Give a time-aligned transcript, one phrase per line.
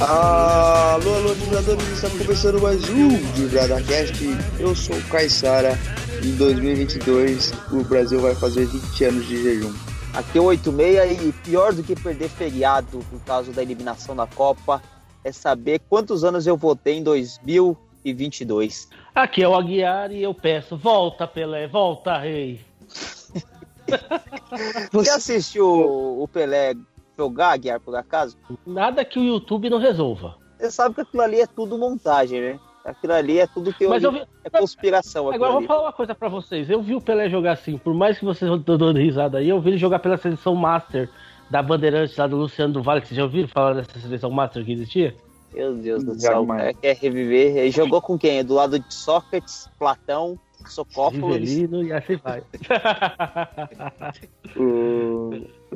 [0.00, 4.36] Alô, alô, vibradores, está começando mais um VibradaCast.
[4.58, 5.78] Eu sou o Caissara.
[6.22, 9.72] Em 2022, o Brasil vai fazer 20 anos de jejum.
[10.12, 14.26] Aqui é o 86 e pior do que perder feriado por causa da eliminação da
[14.26, 14.82] Copa
[15.24, 18.90] é saber quantos anos eu votei em 2022.
[19.14, 22.60] Aqui é o Aguiar e eu peço, volta Pelé, volta rei.
[24.92, 26.74] Você assistiu o Pelé
[27.16, 28.36] jogar, Aguiar, por acaso?
[28.66, 30.36] Nada que o YouTube não resolva.
[30.58, 32.60] Você sabe que aquilo ali é tudo montagem, né?
[32.84, 34.22] Aquilo ali é tudo teoria, vi...
[34.42, 35.30] é conspiração.
[35.30, 36.70] Agora eu vou falar uma coisa para vocês.
[36.70, 39.60] Eu vi o Pelé jogar assim, por mais que vocês estão dando risada aí, eu
[39.60, 41.10] vi ele jogar pela seleção Master
[41.50, 44.64] da Bandeirantes lá do Luciano do Vale, que vocês já ouviram falar dessa seleção Master
[44.64, 45.14] que existia?
[45.52, 47.56] Meu Deus do céu, é, quer reviver.
[47.56, 48.44] Ele jogou com quem?
[48.44, 51.50] Do lado de Sócrates, Platão, Socópolis.
[51.50, 52.42] Rivelino e assim vai.
[54.56, 55.30] o...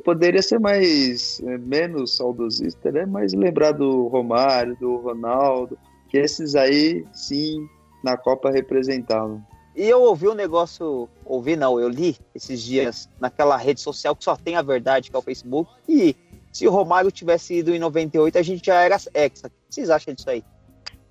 [0.04, 3.04] Poderia ser mais é, menos saudosista, né?
[3.04, 5.76] Mas lembrar do Romário, do Ronaldo,
[6.14, 7.68] que esses aí, sim,
[8.04, 9.44] na Copa representavam.
[9.74, 14.22] E eu ouvi um negócio, ouvi não, eu li esses dias naquela rede social que
[14.22, 16.14] só tem a verdade, que é o Facebook, e
[16.52, 19.48] se o Romário tivesse ido em 98, a gente já era hexa.
[19.48, 20.44] O que vocês acham disso aí?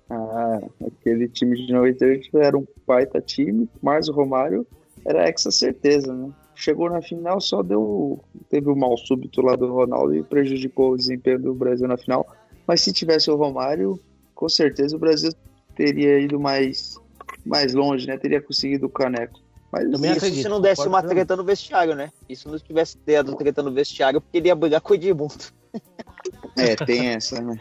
[0.08, 4.66] Ah, aquele time de 98 era um baita time, mas o Romário
[5.04, 6.32] era exa certeza, né?
[6.54, 8.24] Chegou na final, só deu.
[8.48, 11.98] Teve o um mal súbito lá do Ronaldo e prejudicou o desempenho do Brasil na
[11.98, 12.26] final.
[12.66, 14.00] Mas se tivesse o Romário,
[14.44, 15.32] com certeza o Brasil
[15.74, 17.00] teria ido mais,
[17.46, 18.18] mais longe, né?
[18.18, 19.40] Teria conseguido o caneco.
[19.72, 22.12] Mas Também isso acredito, se não desse uma treta no vestiário, né?
[22.28, 25.34] Isso não tivesse dado treta no vestiário, porque ele ia brigar com o Edmundo.
[26.56, 27.58] É, tem essa, né?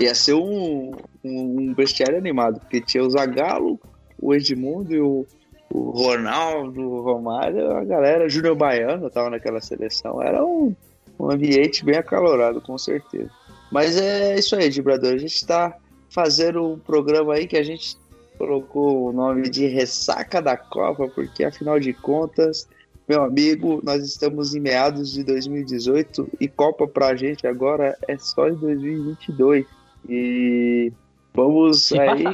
[0.00, 0.92] Ia ser um,
[1.22, 3.78] um, um vestiário animado, porque tinha o Zagallo,
[4.20, 5.26] o Edmundo e o,
[5.70, 10.22] o Ronaldo, o Romário, a galera, Júnior Baiano tava naquela seleção.
[10.22, 10.74] Era um,
[11.20, 13.30] um ambiente bem acalorado, com certeza.
[13.70, 15.12] Mas é isso aí, Dibrador.
[15.12, 15.76] A gente está
[16.14, 17.98] fazendo um programa aí que a gente
[18.38, 22.68] colocou o nome de Ressaca da Copa, porque afinal de contas,
[23.08, 28.48] meu amigo, nós estamos em meados de 2018 e Copa pra gente agora é só
[28.48, 29.66] em 2022.
[30.08, 30.92] E
[31.34, 32.24] vamos aí.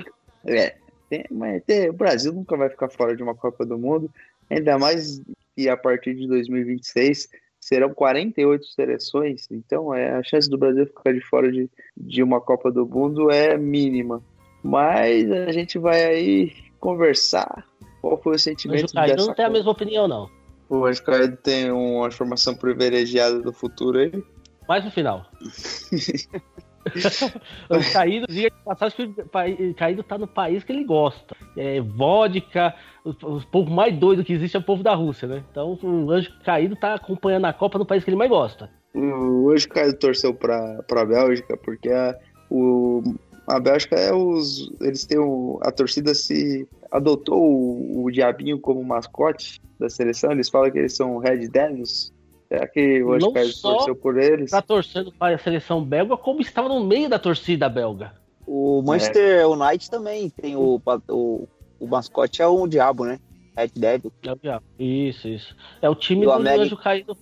[0.45, 0.75] É,
[1.09, 4.11] tem, mas tem, o Brasil nunca vai ficar fora de uma Copa do Mundo,
[4.51, 5.23] ainda mais
[5.57, 7.29] que a partir de 2026
[7.61, 12.41] serão 48 seleções, então é, a chance do Brasil ficar de fora de, de uma
[12.41, 14.23] Copa do Mundo é mínima.
[14.63, 17.67] Mas a gente vai aí conversar.
[18.01, 20.31] Qual foi o sentimento Mas o dessa não tem a mesma opinião, não.
[20.69, 24.25] O Anjo Caído tem uma informação privilegiada do futuro aí.
[24.69, 25.27] Mais no final.
[27.93, 29.15] Caído, diga de passagem
[29.71, 31.37] o Caído tá no país que ele gosta.
[31.57, 32.75] É vodka,
[33.05, 35.45] o, o, povo mais doido que existe é o povo da Rússia, né?
[35.51, 38.71] Então o Anjo Caído tá acompanhando a Copa no país que ele mais gosta.
[38.95, 42.17] O Anjo Caído torceu pra, pra Bélgica, porque a,
[42.51, 43.03] o,
[43.47, 44.71] a Bélgica é os.
[44.81, 50.33] Eles têm o, a torcida se adotou o, o diabinho como mascote da seleção.
[50.33, 52.13] Eles falam que eles são Red Devils.
[52.51, 54.51] Será que o Oscar torceu por eles?
[54.51, 58.13] Tá torcendo para a seleção belga, como estava no meio da torcida belga.
[58.45, 59.47] O Manchester é.
[59.47, 63.21] United também tem o, o, o mascote é o diabo, né?
[63.57, 64.13] Red Devil.
[64.25, 64.65] É o diabo.
[64.77, 65.57] Isso, isso.
[65.81, 67.17] É o time do, do anjo caído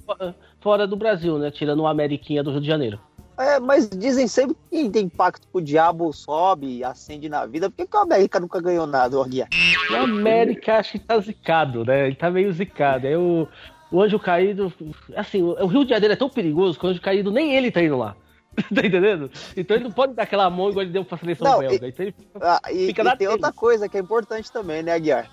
[0.60, 1.50] fora do Brasil, né?
[1.50, 2.98] Tirando o Ameriquinha do Rio de Janeiro.
[3.38, 7.68] É, mas dizem sempre que quem tem pacto com o diabo sobe, acende na vida.
[7.68, 9.46] Por que, que o América nunca ganhou nada, Orguia?
[9.90, 12.06] O América acho que tá zicado, né?
[12.06, 13.06] Ele tá meio zicado.
[13.06, 13.46] Aí o,
[13.90, 14.72] o Anjo Caído.
[15.16, 17.82] Assim, o Rio de Janeiro é tão perigoso que o Anjo Caído nem ele tá
[17.82, 18.16] indo lá.
[18.74, 19.30] tá entendendo?
[19.56, 21.86] Então ele não pode dar aquela mão igual ele deu pra seleção não, belga.
[21.86, 24.82] E, então ele fica, ah, e, fica e tem outra coisa que é importante também,
[24.82, 25.30] né, Aguiar?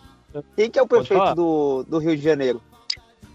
[0.56, 2.62] Quem que é o prefeito do, do Rio de Janeiro?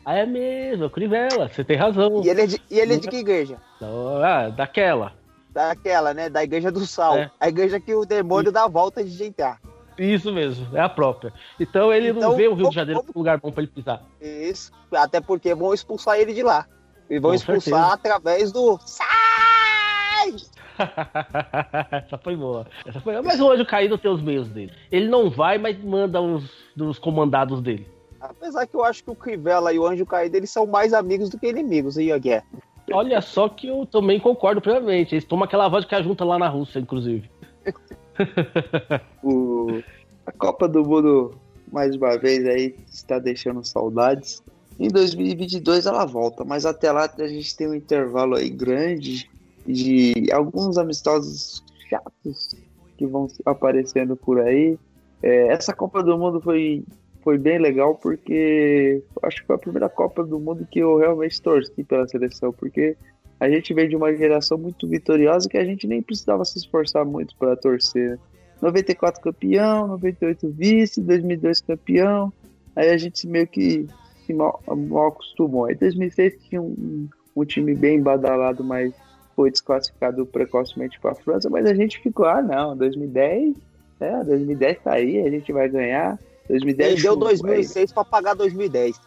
[0.05, 2.23] Ah, é mesmo, é o Crivella, você tem razão.
[2.25, 3.57] E ele é de, e ele é de que igreja?
[3.81, 5.13] Ah, daquela.
[5.51, 6.29] Daquela, né?
[6.29, 7.19] Da igreja do sal.
[7.19, 7.31] É.
[7.41, 8.53] A igreja que o demônio e...
[8.53, 9.61] dá a volta de entrar.
[10.01, 11.31] Isso mesmo, é a própria.
[11.59, 14.03] Então ele então, não vê o Rio de Janeiro como lugar bom para ele pisar.
[14.19, 16.67] Isso, até porque vão expulsar ele de lá.
[17.11, 17.93] E vão Com expulsar certeza.
[17.93, 20.37] através do Sai!
[22.07, 22.67] Essa foi boa.
[22.87, 23.21] Essa foi...
[23.21, 24.73] Mas o anjo caído tem os meios dele.
[24.91, 27.87] Ele não vai, mas manda os dos comandados dele.
[28.19, 31.29] Apesar que eu acho que o Crivella e o Anjo Caído eles são mais amigos
[31.29, 32.45] do que inimigos, e a guerra.
[32.93, 35.15] Olha só que eu também concordo plenamente.
[35.15, 37.31] Eles tomam aquela voz que a junta lá na Rússia, inclusive.
[39.23, 39.83] o...
[40.27, 41.35] A Copa do Mundo
[41.73, 44.43] mais uma vez aí está deixando saudades.
[44.79, 49.31] Em 2022 ela volta, mas até lá a gente tem um intervalo aí grande
[49.67, 52.57] de alguns amistosos chatos
[52.97, 54.79] que vão aparecendo por aí.
[55.23, 56.83] É, essa Copa do Mundo foi,
[57.23, 61.41] foi bem legal porque acho que foi a primeira Copa do Mundo que eu realmente
[61.43, 62.97] torci pela seleção, porque
[63.41, 67.07] a gente veio de uma geração muito vitoriosa que a gente nem precisava se esforçar
[67.07, 68.19] muito para torcer.
[68.61, 72.31] 94 campeão, 98 vice, 2002 campeão.
[72.77, 73.87] Aí a gente meio que
[74.27, 75.65] se mal, mal acostumou.
[75.65, 78.93] Aí 2006 tinha um, um time bem badalado, mas
[79.35, 81.49] foi desclassificado precocemente para a França.
[81.49, 83.57] Mas a gente ficou, ah não, 2010,
[84.01, 86.19] é, 2010 tá aí, a gente vai ganhar.
[86.47, 89.01] 2010 Ele deu 2006 para pagar 2010.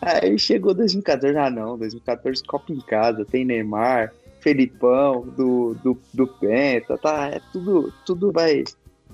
[0.00, 6.26] Aí chegou 2014, ah não, 2014 Copa em casa, tem Neymar, Felipão, do, do, do
[6.26, 7.28] Penta, tá?
[7.28, 8.62] É tudo, tudo vai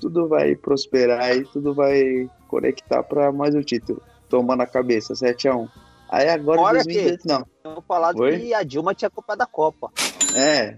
[0.01, 4.03] tudo vai prosperar e tudo vai conectar para mais um título.
[4.29, 5.69] Toma na cabeça, 7x1.
[6.09, 7.47] Aí agora Fora 2018, não.
[7.65, 8.39] Eu falado Oi?
[8.39, 9.91] que a Dilma tinha culpa da Copa.
[10.35, 10.77] É.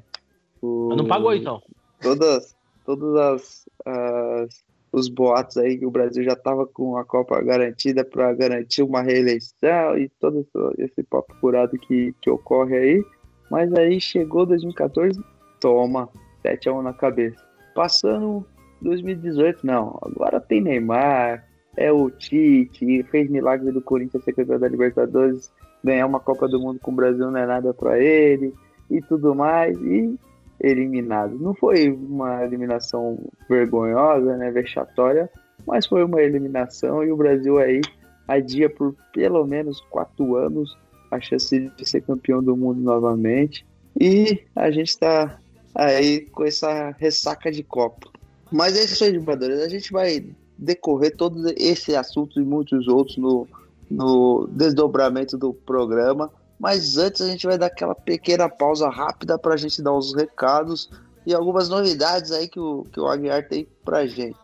[0.61, 1.63] O, Não pagou então.
[2.01, 2.55] Todas,
[2.85, 8.05] todas as, as- os boatos aí que o Brasil já tava com a Copa garantida
[8.05, 10.47] para garantir uma reeleição e todo
[10.79, 13.05] esse- papo furado que, que ocorre aí.
[13.51, 15.21] Mas aí chegou 2014,
[15.61, 16.09] toma,
[16.45, 17.43] 7x1 na cabeça.
[17.75, 18.47] Passando
[18.83, 19.99] 2018, não.
[20.03, 21.45] Agora tem Neymar,
[21.77, 25.51] é o Tite, fez milagre do Corinthians ser campeão da Libertadores,
[25.83, 28.55] ganhar uma Copa do Mundo com o Brasil não é nada para ele
[28.89, 29.77] e tudo mais.
[29.83, 30.17] E
[30.61, 31.39] eliminado.
[31.39, 33.19] Não foi uma eliminação
[33.49, 35.31] vergonhosa, né, vexatória,
[35.67, 37.81] mas foi uma eliminação e o Brasil aí
[38.27, 40.77] adia por pelo menos quatro anos
[41.11, 43.67] a chance de ser campeão do mundo novamente.
[43.99, 45.39] E a gente está
[45.75, 48.09] aí com essa ressaca de Copa.
[48.51, 49.61] Mas é isso aí, jogadores.
[49.61, 50.25] A gente vai
[50.59, 53.47] decorrer todo esse assunto e muitos outros no,
[53.91, 56.31] no desdobramento do programa.
[56.59, 60.15] Mas antes a gente vai dar aquela pequena pausa rápida para a gente dar os
[60.15, 60.91] recados
[61.27, 64.39] e algumas novidades aí que o, que o Aguiar tem pra gente.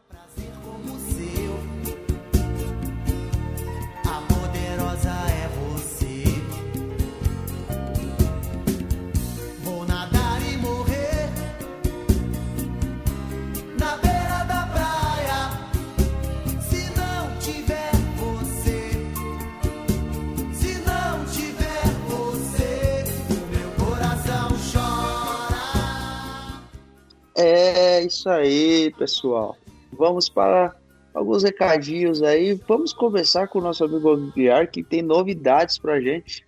[27.42, 29.56] É isso aí, pessoal.
[29.90, 30.76] Vamos para
[31.14, 32.52] alguns recadinhos aí.
[32.68, 36.44] Vamos conversar com o nosso amigo Aguiar que tem novidades pra gente.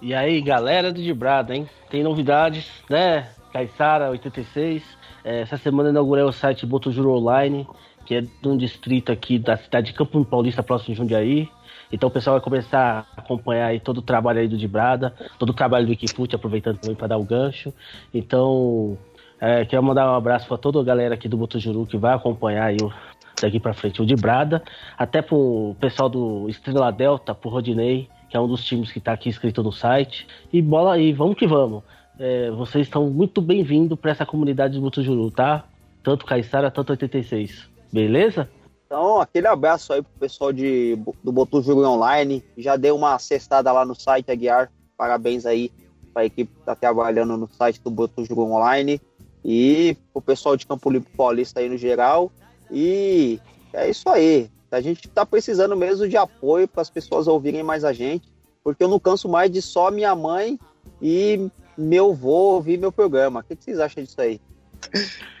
[0.00, 1.68] E aí, galera do Dibrada, hein?
[1.90, 3.28] Tem novidades, né?
[3.52, 4.84] Caissara 86.
[5.24, 7.66] É, essa semana inaugurei o site Botujuro Online,
[8.06, 11.48] que é de um distrito aqui da cidade de Campo Paulista, próximo de Jundiaí.
[11.90, 15.50] Então o pessoal vai começar a acompanhar aí todo o trabalho aí do Dibrada, todo
[15.50, 17.74] o trabalho do Wikifute, aproveitando também para dar o gancho.
[18.14, 18.96] Então,
[19.40, 22.66] é, quero mandar um abraço para toda a galera aqui do Botujuru que vai acompanhar
[22.66, 22.92] aí o,
[23.40, 24.62] daqui para frente o Dibrada,
[24.96, 29.12] até pro pessoal do Estrela Delta, pro Rodinei, que é um dos times que está
[29.12, 30.26] aqui inscrito no site.
[30.52, 31.82] E bola aí, vamos que vamos.
[32.18, 35.64] É, vocês estão muito bem-vindos para essa comunidade de Botujuru, tá?
[36.02, 37.68] Tanto Caissara, tanto 86.
[37.92, 38.48] Beleza?
[38.86, 42.42] Então, aquele abraço aí pro pessoal de, do Botu Jogo Online.
[42.56, 44.72] Já deu uma acessada lá no site Aguiar.
[44.96, 45.70] Parabéns aí
[46.12, 48.98] pra equipe que tá trabalhando no site do Botu Jogo Online.
[49.44, 52.32] E pro pessoal de Campo Limpo Paulista aí no geral.
[52.70, 53.40] E
[53.72, 54.50] é isso aí.
[54.70, 58.28] A gente tá precisando mesmo de apoio para as pessoas ouvirem mais a gente.
[58.62, 60.58] Porque eu não canso mais de só minha mãe
[61.00, 63.40] e meu vô ouvir meu programa.
[63.40, 64.40] O que vocês acham disso aí?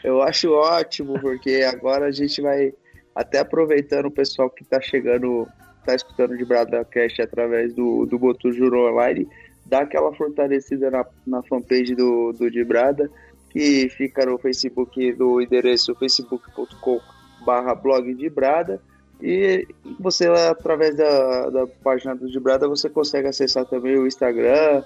[0.02, 2.72] Eu acho ótimo, porque agora a gente vai
[3.14, 5.48] até aproveitando o pessoal que tá chegando,
[5.84, 9.28] tá escutando de Bradacast através do, do Botujuro Online,
[9.66, 13.10] dar aquela fortalecida na, na fanpage do, do Dibrada,
[13.50, 17.00] que fica no Facebook, do endereço facebook.com
[17.44, 18.80] barra blog Dibrada,
[19.20, 19.66] e
[19.98, 24.82] você através da, da página do Dibrada, você consegue acessar também o Instagram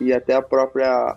[0.00, 1.16] e até a própria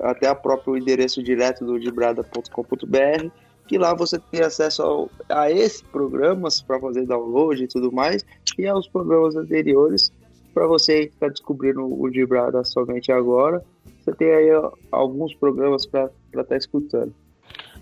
[0.00, 3.28] até a próprio endereço direto do dibrada.com.br
[3.66, 8.24] que lá você tem acesso ao- a esse programas para fazer download e tudo mais
[8.58, 10.10] e aos programas anteriores
[10.58, 13.62] para você que está descobrindo o Dibrada somente agora
[14.00, 17.14] você tem aí ó, alguns programas para estar escutando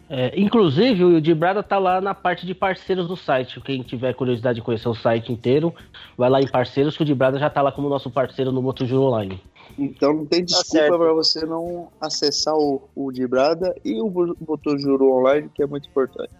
[0.08, 3.60] É, inclusive, o Dibrada tá lá na parte de parceiros do site.
[3.60, 5.74] Quem tiver curiosidade de conhecer o site inteiro,
[6.16, 9.02] vai lá em parceiros, que o Dibrada já tá lá como nosso parceiro no Botujuro
[9.02, 9.40] Online.
[9.76, 10.98] Então não tem Tá desculpa certo.
[10.98, 16.30] para você não acessar o, o Dibrada e o Botujuro Online, que é muito importante.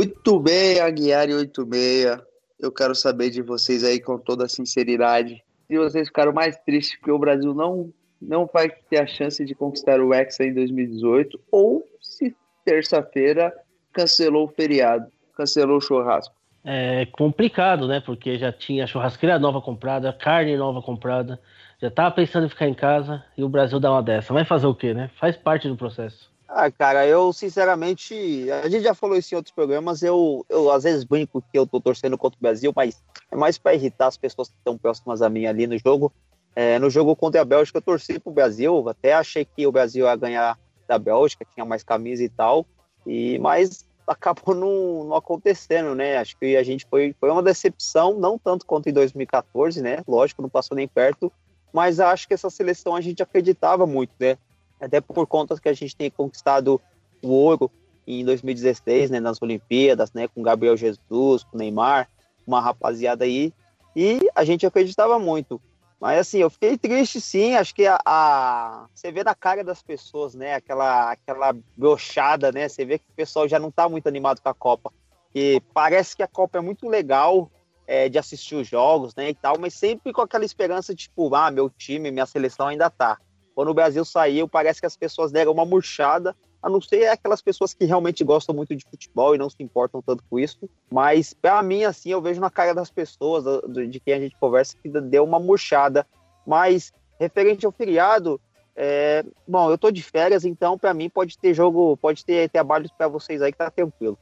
[0.00, 2.22] Muito bem, Aguiar e 86.
[2.58, 5.44] Eu quero saber de vocês aí com toda a sinceridade.
[5.66, 9.54] Se vocês ficaram mais tristes porque o Brasil não, não vai ter a chance de
[9.54, 13.52] conquistar o Hexa em 2018 ou se terça-feira
[13.92, 16.34] cancelou o feriado, cancelou o churrasco.
[16.64, 18.00] É complicado, né?
[18.00, 21.38] Porque já tinha churrasqueira nova comprada, carne nova comprada,
[21.78, 24.32] já tava pensando em ficar em casa e o Brasil dá uma dessa.
[24.32, 25.10] Vai fazer o quê, né?
[25.20, 26.29] Faz parte do processo.
[26.52, 30.82] Ah, cara, eu sinceramente, a gente já falou isso em outros programas, eu, eu às
[30.82, 34.16] vezes brinco que eu tô torcendo contra o Brasil, mas é mais para irritar as
[34.16, 36.12] pessoas que estão próximas a mim ali no jogo.
[36.56, 40.06] É, no jogo contra a Bélgica, eu torci pro Brasil, até achei que o Brasil
[40.06, 42.66] ia ganhar da Bélgica, tinha mais camisa e tal,
[43.06, 46.16] e mas acabou não, não acontecendo, né?
[46.16, 50.02] Acho que a gente foi, foi uma decepção, não tanto quanto em 2014, né?
[50.06, 51.32] Lógico, não passou nem perto,
[51.72, 54.36] mas acho que essa seleção a gente acreditava muito, né?
[54.80, 56.80] Até por conta que a gente tem conquistado
[57.22, 57.70] o ouro
[58.06, 59.20] em 2016, né?
[59.20, 60.26] Nas Olimpíadas, né?
[60.28, 62.08] Com Gabriel Jesus, com Neymar,
[62.46, 63.52] uma rapaziada aí,
[63.94, 65.60] e a gente acreditava muito.
[66.00, 69.82] Mas assim, eu fiquei triste sim, acho que a, a, você vê na cara das
[69.82, 72.68] pessoas, né, aquela aquela brochada, né?
[72.68, 74.90] Você vê que o pessoal já não tá muito animado com a Copa.
[75.34, 77.50] E parece que a Copa é muito legal
[77.86, 81.34] é, de assistir os jogos, né, e tal, mas sempre com aquela esperança de tipo,
[81.34, 83.18] ah, meu time, minha seleção ainda tá.
[83.60, 87.42] Quando o Brasil saiu, parece que as pessoas deram uma murchada a não ser aquelas
[87.42, 90.66] pessoas que realmente gostam muito de futebol e não se importam tanto com isso.
[90.90, 94.78] Mas, para mim, assim, eu vejo na cara das pessoas, de quem a gente conversa,
[94.82, 96.06] que deu uma murchada.
[96.46, 98.40] Mas, referente ao feriado,
[98.74, 99.26] é...
[99.46, 103.08] bom, eu tô de férias, então, para mim, pode ter jogo, pode ter trabalhos para
[103.08, 104.18] vocês aí que tá tranquilo.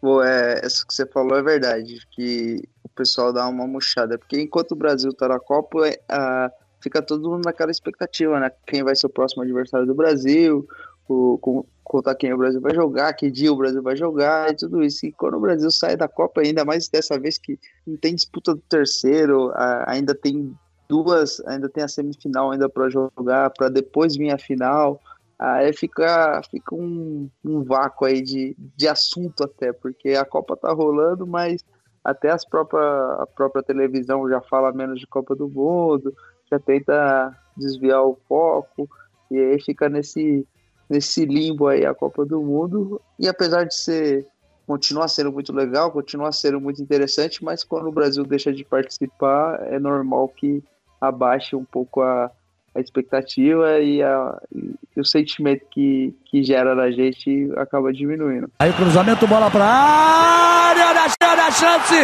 [0.00, 4.40] Pô, é, isso que você falou é verdade, que o pessoal dá uma murchada, porque
[4.40, 6.50] enquanto o Brasil tá na Copa, é, a,
[6.82, 8.50] fica todo mundo naquela expectativa, né?
[8.66, 10.66] Quem vai ser o próximo adversário do Brasil,
[11.08, 14.56] o, com, contar quem o Brasil vai jogar, que dia o Brasil vai jogar e
[14.56, 15.06] tudo isso.
[15.06, 18.54] E quando o Brasil sai da Copa, ainda mais dessa vez que não tem disputa
[18.54, 20.54] do terceiro, a, ainda tem
[20.88, 25.00] duas, ainda tem a semifinal ainda para jogar, para depois vir a final.
[25.38, 30.72] Aí fica, fica um, um vácuo aí de, de assunto até, porque a Copa tá
[30.72, 31.64] rolando, mas
[32.04, 32.84] até as próprias,
[33.20, 36.14] a própria televisão já fala menos de Copa do Mundo,
[36.52, 38.88] já tenta desviar o foco,
[39.30, 40.46] e aí fica nesse,
[40.88, 43.00] nesse limbo aí a Copa do Mundo.
[43.18, 44.26] E apesar de ser
[44.66, 49.60] continuar sendo muito legal, continua sendo muito interessante, mas quando o Brasil deixa de participar,
[49.66, 50.62] é normal que
[51.00, 52.30] abaixe um pouco a,
[52.74, 58.50] a expectativa e, a, e, o sentimento que, que gera na gente acaba diminuindo.
[58.58, 61.94] Aí o cruzamento, bola pra área, olha a chance!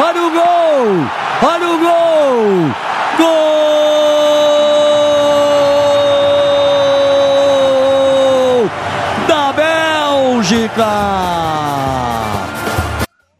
[0.00, 1.50] Olha o gol!
[1.50, 3.01] Olha o gol!
[3.16, 3.26] Gol!
[9.28, 10.84] Da Bélgica!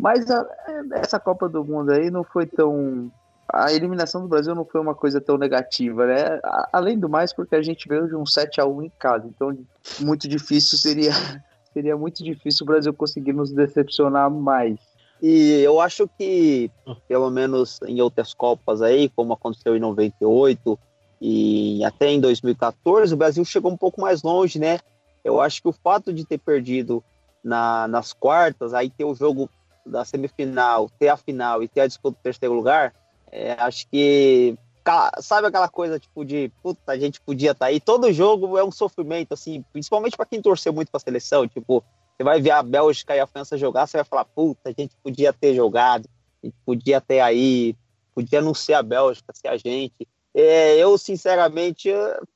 [0.00, 0.46] Mas a,
[0.94, 3.10] essa Copa do Mundo aí não foi tão
[3.52, 6.40] a eliminação do Brasil não foi uma coisa tão negativa, né?
[6.72, 9.56] Além do mais, porque a gente veio de um 7 a 1 em casa, então
[10.00, 11.12] muito difícil seria
[11.72, 14.78] seria muito difícil o Brasil conseguir nos decepcionar mais.
[15.22, 16.68] E eu acho que,
[17.06, 20.76] pelo menos em outras Copas aí, como aconteceu em 98
[21.20, 24.80] e até em 2014, o Brasil chegou um pouco mais longe, né?
[25.22, 27.04] Eu acho que o fato de ter perdido
[27.44, 29.48] na, nas quartas, aí ter o jogo
[29.86, 32.92] da semifinal, ter a final e ter a disputa do terceiro lugar,
[33.30, 34.58] é, acho que
[35.20, 37.80] sabe aquela coisa tipo de puta, a gente podia estar tá aí.
[37.80, 41.46] Todo jogo é um sofrimento, assim, principalmente para quem torceu muito para a seleção.
[41.46, 41.84] Tipo,
[42.22, 44.96] você vai ver a Bélgica e a França jogar, você vai falar, puta, a gente
[45.02, 46.08] podia ter jogado,
[46.42, 47.76] a gente podia ter aí,
[48.14, 50.06] podia não ser a Bélgica, ser a gente.
[50.32, 51.90] É, eu, sinceramente,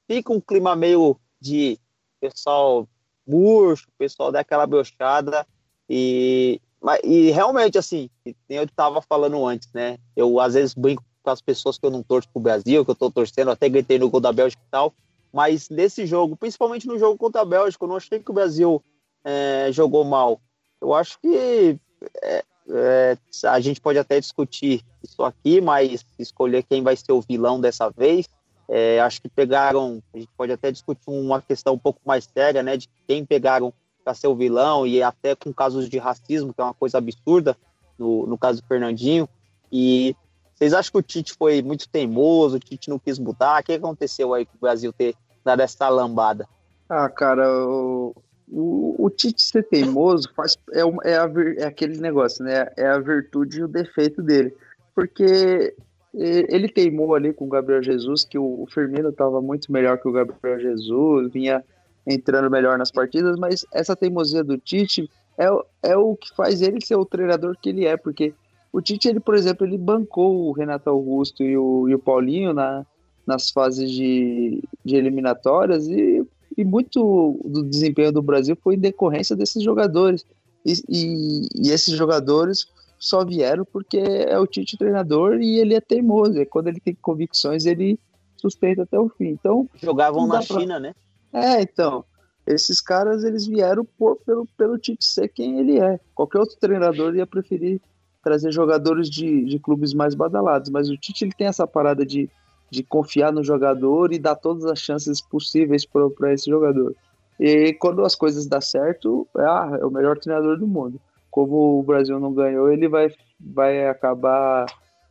[0.06, 1.78] fica um clima meio de
[2.20, 2.88] pessoal
[3.26, 5.46] murcho, pessoal daquela brochada
[5.88, 6.60] e
[7.02, 8.08] e realmente, assim,
[8.48, 9.98] eu estava falando antes, né?
[10.14, 12.92] Eu às vezes brinco com as pessoas que eu não torço pro Brasil, que eu
[12.92, 14.94] estou torcendo, até gritei no gol da Bélgica e tal.
[15.32, 18.80] Mas nesse jogo, principalmente no jogo contra a Bélgica, eu não achei que o Brasil
[19.26, 20.40] é, jogou mal.
[20.80, 21.76] Eu acho que
[22.22, 27.20] é, é, a gente pode até discutir isso aqui, mas escolher quem vai ser o
[27.20, 28.28] vilão dessa vez.
[28.68, 32.62] É, acho que pegaram, a gente pode até discutir uma questão um pouco mais séria,
[32.62, 33.72] né, de quem pegaram
[34.04, 37.56] para ser o vilão e até com casos de racismo, que é uma coisa absurda
[37.98, 39.28] no, no caso do Fernandinho.
[39.72, 40.14] E
[40.54, 43.60] vocês acham que o Tite foi muito teimoso, o Tite não quis mudar?
[43.60, 46.48] O que aconteceu aí com o Brasil ter dado essa lambada?
[46.88, 48.14] Ah, cara, o,
[48.48, 52.68] o, o Tite ser teimoso faz, é, é, a, é aquele negócio, né?
[52.76, 54.54] É a virtude e o defeito dele.
[54.94, 55.74] Porque
[56.14, 60.12] ele teimou ali com o Gabriel Jesus, que o Firmino estava muito melhor que o
[60.12, 61.62] Gabriel Jesus, vinha
[62.06, 66.62] entrando melhor nas partidas, mas essa teimosia do Tite é, o- é o que faz
[66.62, 68.32] ele ser o treinador que ele é, porque
[68.72, 72.54] o Tite, ele, por exemplo, ele bancou o Renato Augusto e o, e o Paulinho
[72.54, 72.86] na,
[73.26, 76.24] nas fases de, de eliminatórias e,
[76.56, 80.24] e muito do desempenho do Brasil foi em decorrência desses jogadores.
[80.64, 82.66] E, e, e esses jogadores
[82.98, 86.40] só vieram porque é o Tite treinador e ele é teimoso.
[86.40, 87.98] E quando ele tem convicções, ele
[88.36, 89.28] sustenta até o fim.
[89.28, 90.94] Então, Jogavam na pra- China, né?
[91.32, 92.04] é, então,
[92.46, 96.00] esses caras eles vieram por, pelo, pelo Tite ser quem ele é.
[96.14, 97.80] Qualquer outro treinador ia preferir
[98.22, 102.28] trazer jogadores de, de clubes mais badalados, mas o Tite ele tem essa parada de,
[102.70, 106.94] de confiar no jogador e dar todas as chances possíveis para esse jogador.
[107.38, 111.00] E quando as coisas dão certo, é, ah, é o melhor treinador do mundo.
[111.30, 114.66] Como o Brasil não ganhou, ele vai, vai acabar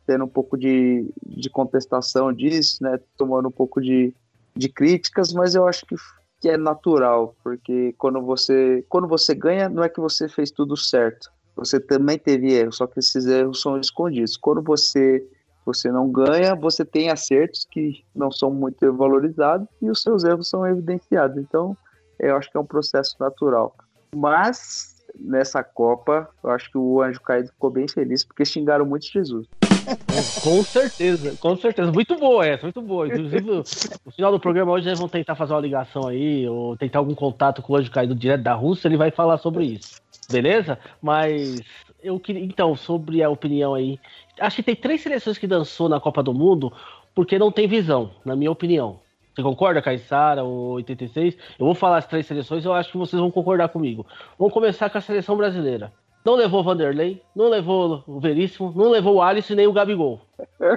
[0.06, 2.98] tendo um pouco de, de contestação disso, né?
[3.16, 4.12] Tomando um pouco de,
[4.54, 5.96] de críticas, mas eu acho que,
[6.40, 10.76] que é natural, porque quando você, quando você ganha, não é que você fez tudo
[10.76, 11.30] certo.
[11.56, 14.36] Você também teve erros, só que esses erros são escondidos.
[14.36, 15.26] Quando você
[15.66, 20.48] você não ganha, você tem acertos que não são muito valorizados e os seus erros
[20.48, 21.36] são evidenciados.
[21.36, 21.76] Então,
[22.20, 23.74] eu acho que é um processo natural.
[24.14, 29.06] Mas nessa Copa, eu acho que o Anjo Caído ficou bem feliz porque xingaram muito
[29.06, 29.48] Jesus.
[30.42, 31.92] Com certeza, com certeza.
[31.92, 33.06] Muito boa essa, muito boa.
[33.06, 33.62] Inclusive,
[34.04, 37.14] no final do programa hoje eles vão tentar fazer uma ligação aí, ou tentar algum
[37.14, 40.00] contato com o Anjo Caído direto da Rússia, ele vai falar sobre isso.
[40.28, 40.76] Beleza?
[41.00, 41.60] Mas
[42.06, 42.42] eu queria.
[42.44, 43.98] Então, sobre a opinião aí.
[44.40, 46.72] Acho que tem três seleções que dançou na Copa do Mundo
[47.14, 49.00] porque não tem visão, na minha opinião.
[49.34, 51.36] Você concorda, Caissara, ou 86?
[51.58, 54.06] Eu vou falar as três seleções, eu acho que vocês vão concordar comigo.
[54.38, 55.92] Vamos começar com a seleção brasileira.
[56.26, 59.72] Não levou o Vanderlei, não levou o Veríssimo, não levou o Alisson e nem o
[59.72, 60.20] Gabigol.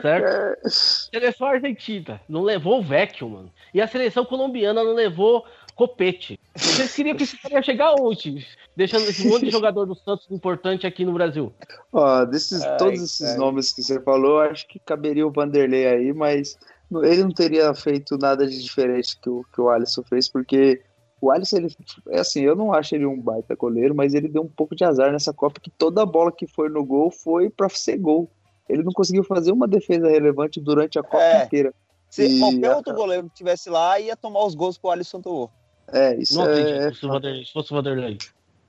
[0.02, 0.60] Certo?
[0.70, 3.52] Seleção argentina não levou o Vecchio, mano.
[3.74, 5.44] E a seleção colombiana não levou
[5.80, 6.38] Copete.
[6.58, 8.46] Vocês queriam que cara ia chegar onde?
[8.76, 11.54] Deixando esse monte de jogador do Santos importante aqui no Brasil.
[11.94, 13.40] Ó, desses, Ai, todos esses cara.
[13.40, 16.58] nomes que você falou, acho que caberia o Vanderlei aí, mas
[16.92, 20.82] ele não teria feito nada de diferente que o, que o Alisson fez, porque
[21.22, 21.74] o Alisson, ele,
[22.10, 24.84] é assim, eu não acho ele um baita goleiro, mas ele deu um pouco de
[24.84, 28.30] azar nessa Copa, que toda bola que foi no gol foi pra ser gol.
[28.68, 31.46] Ele não conseguiu fazer uma defesa relevante durante a Copa É.
[31.46, 31.74] inteira.
[32.10, 35.22] Se E qualquer outro goleiro que tivesse lá, ia tomar os gols que o Alisson
[35.22, 35.50] tomou.
[35.94, 37.46] É, isso Não acredito é, se fosse o Vanderlei.
[37.46, 38.18] Se fosse o Vanderlei.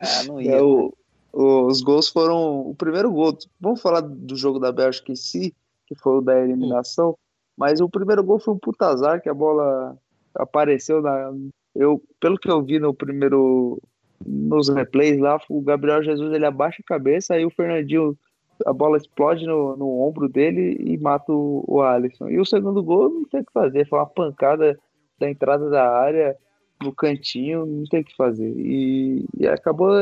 [0.00, 0.52] Ah, não ia.
[0.52, 0.92] É, o-
[1.32, 2.60] o- os gols foram.
[2.68, 3.36] O primeiro gol.
[3.60, 5.54] Vamos falar do jogo da Bélgica em si,
[5.86, 7.16] que foi o da eliminação.
[7.56, 9.96] Mas o primeiro gol foi um puta azar, que a bola
[10.34, 11.32] apareceu na.
[11.74, 13.80] Eu, pelo que eu vi no primeiro.
[14.26, 18.16] Nos replays lá, o Gabriel Jesus ele abaixa a cabeça, aí o Fernandinho.
[18.66, 22.28] A bola explode no, no ombro dele e mata o, o Alisson.
[22.28, 24.78] E o segundo gol não tem o que fazer, foi uma pancada
[25.18, 26.36] da entrada da área
[26.82, 28.48] no cantinho, não tem o que fazer.
[28.56, 29.92] E, e acabou,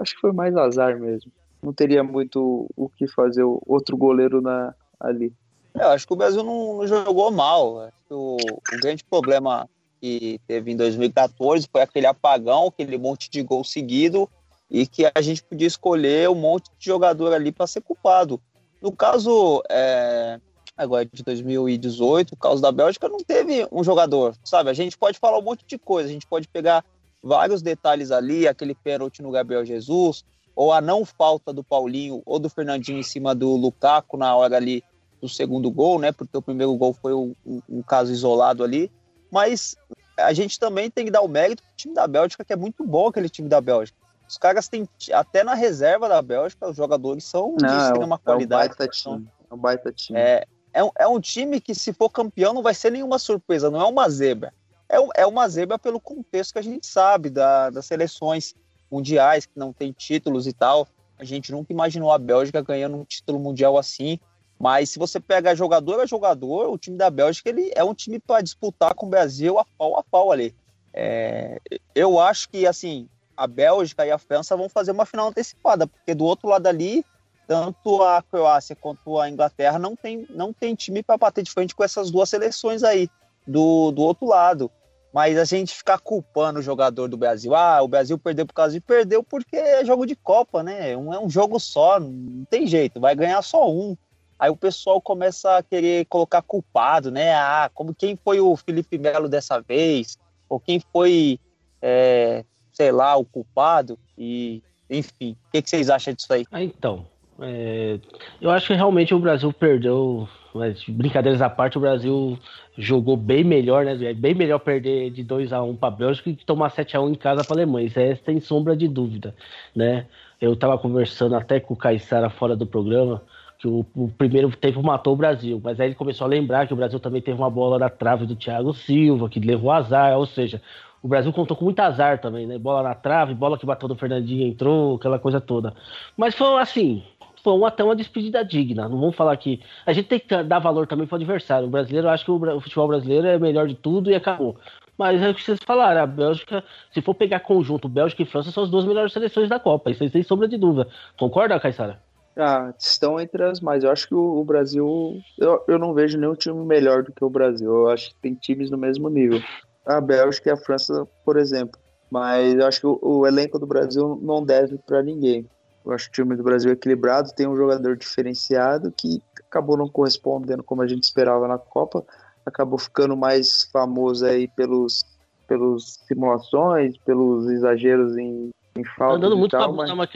[0.00, 1.30] acho que foi mais azar mesmo.
[1.62, 5.32] Não teria muito o que fazer o outro goleiro na, ali.
[5.74, 7.90] É, Eu acho que o Brasil não, não jogou mal.
[8.10, 9.68] O, o grande problema
[10.00, 14.28] que teve em 2014 foi aquele apagão, aquele monte de gol seguido
[14.68, 18.40] e que a gente podia escolher um monte de jogador ali para ser culpado.
[18.80, 20.40] No caso é,
[20.76, 24.70] agora de 2018, o caso da Bélgica não teve um jogador, sabe?
[24.70, 26.84] A gente pode falar um monte de coisa, a gente pode pegar
[27.22, 30.24] vários detalhes ali, aquele pênalti no Gabriel Jesus,
[30.56, 34.56] ou a não falta do Paulinho ou do Fernandinho em cima do Lukaku na hora
[34.56, 34.82] ali
[35.20, 36.10] do segundo gol, né?
[36.12, 38.90] Porque o primeiro gol foi um, um- caso isolado ali.
[39.30, 39.76] Mas
[40.18, 42.84] a gente também tem que dar o mérito pro time da Bélgica, que é muito
[42.84, 43.96] bom aquele time da Bélgica.
[44.28, 47.86] Os caras têm, até na reserva da Bélgica, os jogadores são de Não, é um,
[47.86, 48.68] extrema é um qualidade.
[48.68, 49.28] baita time.
[49.50, 50.18] É um baita time.
[50.18, 53.70] É, é, um, é um time que, se for campeão, não vai ser nenhuma surpresa,
[53.70, 54.52] não é uma zebra.
[54.88, 58.54] É, é uma zebra pelo contexto que a gente sabe da- das seleções
[58.90, 60.86] mundiais, que não tem títulos e tal.
[61.18, 64.18] A gente nunca imaginou a Bélgica ganhando um título mundial assim.
[64.58, 68.18] Mas se você pega jogador a jogador, o time da Bélgica ele é um time
[68.18, 70.54] para disputar com o Brasil a pau a pau ali.
[70.92, 71.58] É,
[71.94, 76.14] eu acho que assim a Bélgica e a França vão fazer uma final antecipada, porque
[76.14, 77.04] do outro lado ali
[77.46, 81.74] tanto a Croácia quanto a Inglaterra não tem, não tem time para bater de frente
[81.74, 83.08] com essas duas seleções aí
[83.46, 84.70] do, do outro lado.
[85.12, 88.72] Mas a gente ficar culpando o jogador do Brasil, ah, o Brasil perdeu por causa
[88.72, 90.96] de perdeu porque é jogo de Copa, né?
[90.96, 93.94] Um, é um jogo só, não tem jeito, vai ganhar só um.
[94.38, 97.34] Aí o pessoal começa a querer colocar culpado, né?
[97.34, 101.38] Ah, como quem foi o Felipe Melo dessa vez, ou quem foi,
[101.82, 106.46] é, sei lá, o culpado, e enfim, o que, que vocês acham disso aí?
[106.50, 107.06] Ah, então.
[107.42, 107.98] É,
[108.40, 112.38] eu acho que realmente o Brasil perdeu, mas brincadeiras à parte, o Brasil
[112.78, 113.98] jogou bem melhor, né?
[114.02, 117.00] É bem melhor perder de 2 a 1 para a Bélgica que tomar 7 a
[117.00, 117.86] 1 em casa para a Alemanha.
[117.86, 119.34] Isso é sem sombra de dúvida,
[119.74, 120.06] né?
[120.40, 123.22] Eu estava conversando até com o Caissara fora do programa,
[123.58, 126.72] que o, o, primeiro tempo matou o Brasil, mas aí ele começou a lembrar que
[126.72, 130.26] o Brasil também teve uma bola na trave do Thiago Silva, que levou azar, ou
[130.26, 130.60] seja,
[131.02, 132.56] o Brasil contou com muito azar também, né?
[132.58, 135.74] Bola na trave, bola que bateu do Fernandinho entrou, aquela coisa toda.
[136.16, 137.02] Mas foi assim,
[137.50, 138.88] uma, até uma despedida digna.
[138.88, 139.60] Não vamos falar que.
[139.86, 141.66] A gente tem que dar valor também para o adversário.
[141.66, 144.56] O brasileiro, acho que o, o, futebol brasileiro é melhor de tudo e acabou.
[144.96, 148.50] Mas é o que vocês falaram, a Bélgica, se for pegar conjunto, Bélgica e França
[148.50, 149.90] são as duas melhores seleções da Copa.
[149.90, 150.88] Isso aí sem sombra de dúvida.
[151.18, 152.00] Concorda, Caissara?
[152.36, 153.84] Ah, estão entre as mais.
[153.84, 155.20] Eu acho que o, o Brasil.
[155.38, 157.70] Eu, eu não vejo nenhum time melhor do que o Brasil.
[157.70, 159.42] Eu acho que tem times no mesmo nível
[159.86, 161.78] a Bélgica e a França, por exemplo.
[162.10, 165.46] Mas eu acho que o, o elenco do Brasil não deve para ninguém.
[165.84, 169.88] Eu acho o time do Brasil é equilibrado, tem um jogador diferenciado que acabou não
[169.88, 172.04] correspondendo como a gente esperava na Copa,
[172.46, 175.04] acabou ficando mais famoso aí pelos,
[175.46, 179.16] pelos simulações, pelos exageros em, em falta.
[179.16, 179.88] Tá dando muito tal, mas...
[179.88, 180.08] na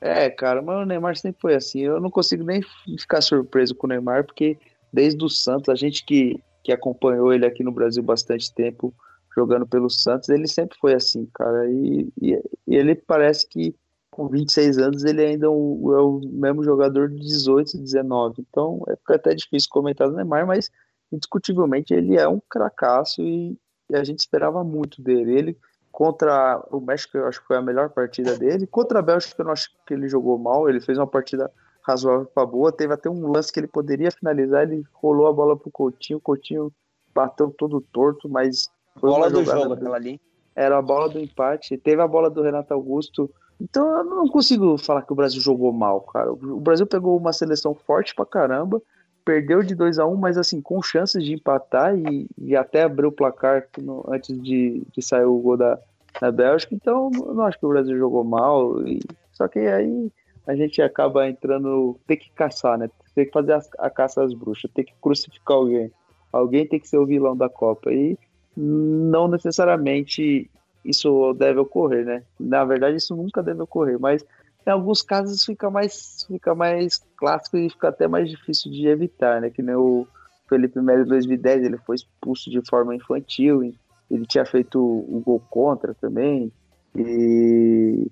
[0.00, 1.80] É, cara, mas o Neymar sempre foi assim.
[1.80, 2.60] Eu não consigo nem
[2.98, 4.58] ficar surpreso com o Neymar, porque
[4.92, 8.94] desde o Santos, a gente que, que acompanhou ele aqui no Brasil bastante tempo,
[9.34, 11.68] jogando pelo Santos, ele sempre foi assim, cara.
[11.70, 12.32] E, e,
[12.66, 13.74] e ele parece que
[14.14, 18.46] com 26 anos ele ainda é o, é mesmo jogador de 18, 19.
[18.48, 20.70] Então é fica até difícil comentar do Neymar, mas
[21.12, 23.58] indiscutivelmente ele é um cracaço e,
[23.90, 25.36] e, a gente esperava muito dele.
[25.36, 25.58] Ele
[25.90, 28.68] contra o México, eu acho que foi a melhor partida dele.
[28.68, 30.68] Contra a Bélgica, eu não acho que ele jogou mal.
[30.68, 31.50] Ele fez uma partida
[31.82, 32.70] razoável para boa.
[32.70, 34.62] Teve até um lance que ele poderia finalizar.
[34.62, 36.18] Ele rolou a bola pro Coutinho.
[36.18, 36.72] O Coutinho
[37.12, 40.20] bateu todo torto, mas foi bola do jogo, aquela ali.
[40.54, 41.76] Era a bola do empate.
[41.76, 43.28] Teve a bola do Renato Augusto.
[43.64, 46.30] Então eu não consigo falar que o Brasil jogou mal, cara.
[46.30, 48.80] O Brasil pegou uma seleção forte pra caramba,
[49.24, 52.82] perdeu de 2 a 1 um, mas assim, com chances de empatar e, e até
[52.82, 55.78] abrir o placar no, antes de, de sair o gol da,
[56.20, 56.74] da Bélgica.
[56.74, 58.86] Então eu não acho que o Brasil jogou mal.
[58.86, 59.00] E,
[59.32, 60.12] só que aí
[60.46, 61.98] a gente acaba entrando.
[62.06, 62.90] Tem que caçar, né?
[63.14, 65.90] Tem que fazer a, a caça às bruxas, tem que crucificar alguém.
[66.30, 67.90] Alguém tem que ser o vilão da Copa.
[67.90, 68.18] E
[68.54, 70.50] não necessariamente
[70.84, 72.22] isso deve ocorrer, né?
[72.38, 74.24] Na verdade, isso nunca deve ocorrer, mas
[74.66, 79.40] em alguns casos fica mais, fica mais clássico e fica até mais difícil de evitar,
[79.40, 79.50] né?
[79.50, 80.06] Que nem o
[80.48, 83.62] Felipe Melo em 2010, ele foi expulso de forma infantil,
[84.10, 86.52] ele tinha feito o gol contra também,
[86.94, 88.06] e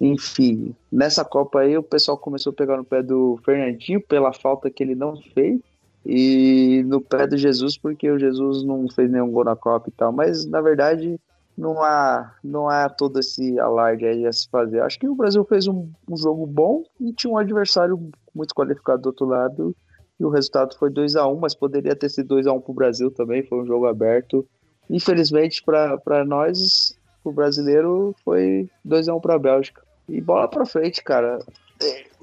[0.00, 4.70] enfim, nessa Copa aí o pessoal começou a pegar no pé do Fernandinho pela falta
[4.70, 5.60] que ele não fez,
[6.06, 9.92] e no pé do Jesus, porque o Jesus não fez nenhum gol na Copa e
[9.92, 11.18] tal, mas na verdade
[11.58, 14.80] não há, não há todo esse alarde aí a se fazer.
[14.80, 17.98] Acho que o Brasil fez um, um jogo bom e tinha um adversário
[18.32, 19.76] muito qualificado do outro lado,
[20.20, 22.70] e o resultado foi 2 a 1 mas poderia ter sido 2 a 1 para
[22.70, 24.46] o Brasil também, foi um jogo aberto.
[24.88, 29.82] Infelizmente, para nós, o brasileiro, foi 2 a 1 para a Bélgica.
[30.08, 31.40] E bola para frente, cara.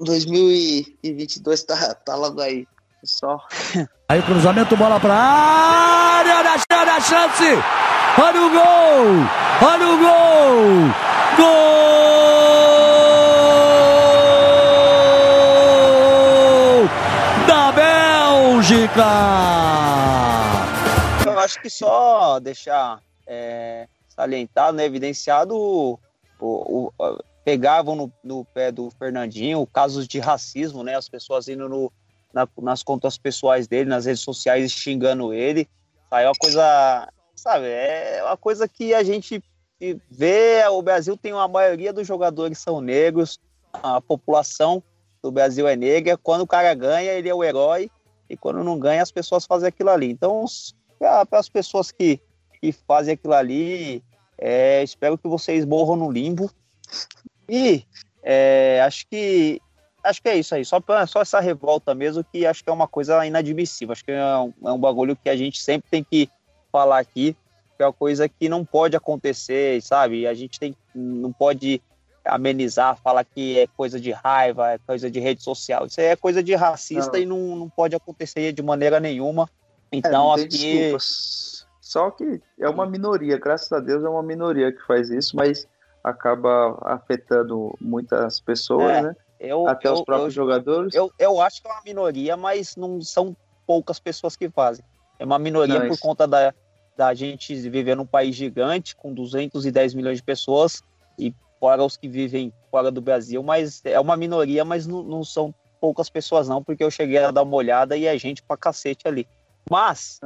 [0.00, 2.66] 2022 tá, tá logo aí.
[3.04, 3.38] Só.
[4.08, 7.95] Aí o cruzamento, bola pra área, da chance, da chance.
[8.18, 9.26] Olha o gol!
[9.62, 10.88] Olha o gol!
[11.36, 11.46] Gol!
[17.46, 19.02] Da Bélgica!
[21.26, 25.98] Eu acho que só deixar é, salientado, né, evidenciado o,
[26.40, 30.96] o, o pegavam no, no, pé do Fernandinho, casos de racismo, né?
[30.96, 31.92] As pessoas indo no,
[32.32, 35.68] na, nas contas pessoais dele, nas redes sociais, xingando ele.
[36.10, 39.42] É uma coisa, sabe, é uma coisa que a gente
[40.10, 43.38] vê, o Brasil tem uma maioria dos jogadores são negros,
[43.72, 44.82] a população
[45.22, 47.90] do Brasil é negra, quando o cara ganha, ele é o herói,
[48.28, 50.10] e quando não ganha, as pessoas fazem aquilo ali.
[50.10, 50.44] Então,
[50.98, 52.20] para as pessoas que,
[52.60, 54.02] que fazem aquilo ali,
[54.38, 56.50] é, espero que vocês morram no limbo.
[57.48, 57.84] E
[58.22, 59.60] é, acho que
[60.02, 62.86] acho que é isso aí, só, só essa revolta mesmo, que acho que é uma
[62.86, 63.92] coisa inadmissível.
[63.92, 66.28] Acho que é um, é um bagulho que a gente sempre tem que
[66.76, 67.34] falar aqui,
[67.74, 70.26] que é uma coisa que não pode acontecer, sabe?
[70.26, 71.80] A gente tem, não pode
[72.22, 75.86] amenizar, falar que é coisa de raiva, é coisa de rede social.
[75.86, 77.18] Isso aí é coisa de racista não.
[77.18, 79.48] e não, não pode acontecer de maneira nenhuma.
[79.90, 80.48] Então é, aqui.
[80.48, 81.66] Desculpas.
[81.80, 85.66] Só que é uma minoria, graças a Deus é uma minoria que faz isso, mas
[86.04, 89.02] acaba afetando muitas pessoas, é.
[89.02, 89.16] né?
[89.40, 90.94] Eu, Até eu, os próprios eu, jogadores?
[90.94, 93.34] Eu, eu acho que é uma minoria, mas não são
[93.66, 94.84] poucas pessoas que fazem.
[95.18, 96.02] É uma minoria não, por isso.
[96.02, 96.52] conta da,
[96.96, 100.82] da gente viver num país gigante, com 210 milhões de pessoas,
[101.18, 105.24] e fora os que vivem fora do Brasil, mas é uma minoria, mas não, não
[105.24, 108.56] são poucas pessoas não, porque eu cheguei a dar uma olhada e é gente pra
[108.56, 109.26] cacete ali.
[109.70, 110.20] Mas,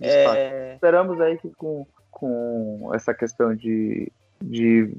[0.00, 4.94] é, Esperamos aí que com, com essa questão de, de,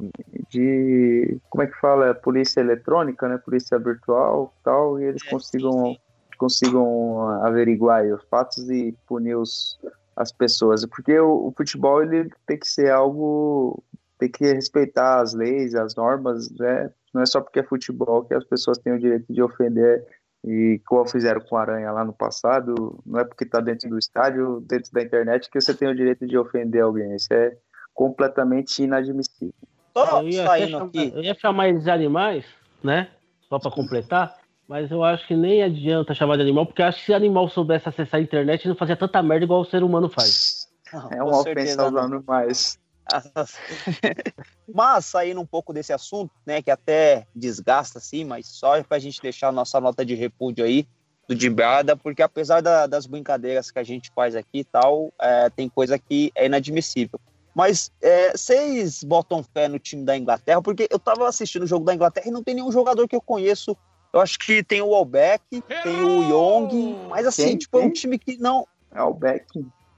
[0.49, 1.38] de.
[1.49, 2.13] Como é que fala?
[2.15, 3.38] Polícia eletrônica, né?
[3.38, 5.95] Polícia virtual tal, e eles É, consigam,
[6.38, 9.79] consigam averiguar os fatos e punir os,
[10.15, 10.86] as pessoas.
[10.86, 13.84] Porque o, o futebol ele tem que ser algo.
[14.19, 16.91] tem que respeitar as leis, as normas, né?
[17.13, 20.04] Não é só porque é futebol que as pessoas têm o direito de ofender
[20.45, 23.97] e como fizeram com a Aranha lá no passado, não é porque está dentro do
[23.97, 27.15] estádio, dentro da internet, que você tem o direito de ofender alguém.
[27.15, 27.56] Isso é
[27.93, 29.54] completamente inadmissível.
[29.95, 32.45] Eu ia, saindo chamar, aqui, eu ia chamar eles de animais,
[32.84, 33.10] né?
[33.47, 34.36] Só pra completar.
[34.67, 37.49] Mas eu acho que nem adianta chamar de animal, porque eu acho que se animal
[37.49, 40.67] soubesse acessar a internet, não fazia tanta merda igual o ser humano faz.
[41.12, 42.02] É com uma ofensa aos não.
[42.02, 42.80] animais.
[44.73, 49.21] Mas saindo um pouco desse assunto, né, que até desgasta assim, mas só pra gente
[49.21, 50.88] deixar a nossa nota de repúdio aí
[51.28, 55.49] do Dibrada, porque apesar da- das brincadeiras que a gente faz aqui e tal, é,
[55.49, 57.19] tem coisa que é inadmissível.
[57.56, 61.86] Mas é, vocês botam fé no time da Inglaterra, porque eu tava assistindo o jogo
[61.86, 63.78] da Inglaterra e não tem nenhum jogador que eu conheço.
[64.13, 65.43] Eu acho que tem o Welbeck,
[65.84, 67.58] tem o Young, mas assim, Quem?
[67.58, 68.67] tipo, é um time que não.
[68.93, 69.47] É o Beck.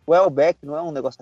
[0.08, 1.22] O Welbeck não é um negócio.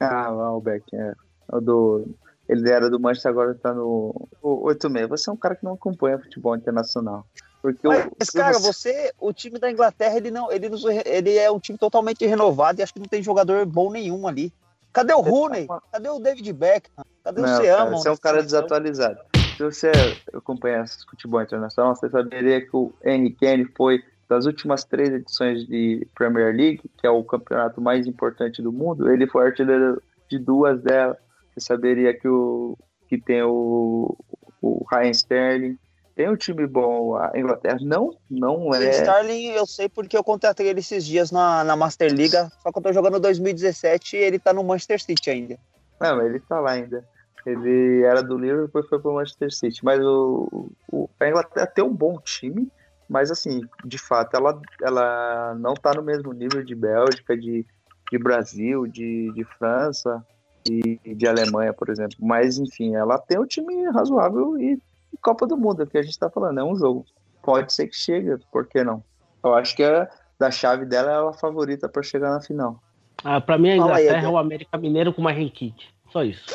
[0.00, 1.12] Ah, o Beck, é.
[1.52, 2.06] O do...
[2.48, 5.08] Ele era do Manchester, agora tá no o 86.
[5.08, 7.24] Você é um cara que não acompanha futebol internacional.
[7.62, 11.48] Porque o- Mas, cara, você, o time da Inglaterra, ele não, ele, nos- ele é
[11.48, 14.52] um time totalmente renovado e acho que não tem jogador bom nenhum ali.
[14.92, 15.68] Cadê o Rooney?
[15.92, 17.04] Cadê o David Beckham?
[17.22, 17.96] Cadê Não, o Seamon?
[17.98, 19.20] você é um cara desatualizado.
[19.60, 19.90] Se você
[20.32, 26.08] acompanhasse futebol internacional, você saberia que o Henry Kane foi das últimas três edições de
[26.14, 30.80] Premier League, que é o campeonato mais importante do mundo, ele foi artilheiro de duas
[30.80, 31.18] delas.
[31.52, 32.74] Você saberia que, o,
[33.06, 34.16] que tem o,
[34.62, 35.78] o Ryan Sterling,
[36.16, 37.16] tem um time bom.
[37.16, 38.88] A Inglaterra não, não O é.
[38.88, 42.78] Starling, eu sei porque eu contratei ele esses dias na, na Master Liga, só que
[42.78, 45.58] eu tô jogando 2017 e ele tá no Manchester City ainda.
[46.00, 47.04] Não, ele tá lá ainda.
[47.46, 49.84] Ele era do Liverpool e depois foi pro Manchester City.
[49.84, 52.70] Mas o, o, a Inglaterra tem um bom time,
[53.08, 57.66] mas assim, de fato, ela, ela não tá no mesmo nível de Bélgica, de,
[58.10, 60.24] de Brasil, de, de França
[60.68, 62.16] e de Alemanha, por exemplo.
[62.20, 64.78] Mas enfim, ela tem um time razoável e
[65.22, 67.04] Copa do Mundo, é o que a gente tá falando, é um jogo.
[67.42, 69.02] Pode ser que chegue, por que não?
[69.42, 72.80] Eu acho que é, da chave dela ela é a favorita para chegar na final.
[73.24, 75.92] Ah, pra mim, a Inglaterra é o América Mineiro com uma Renkit.
[76.10, 76.54] Só isso.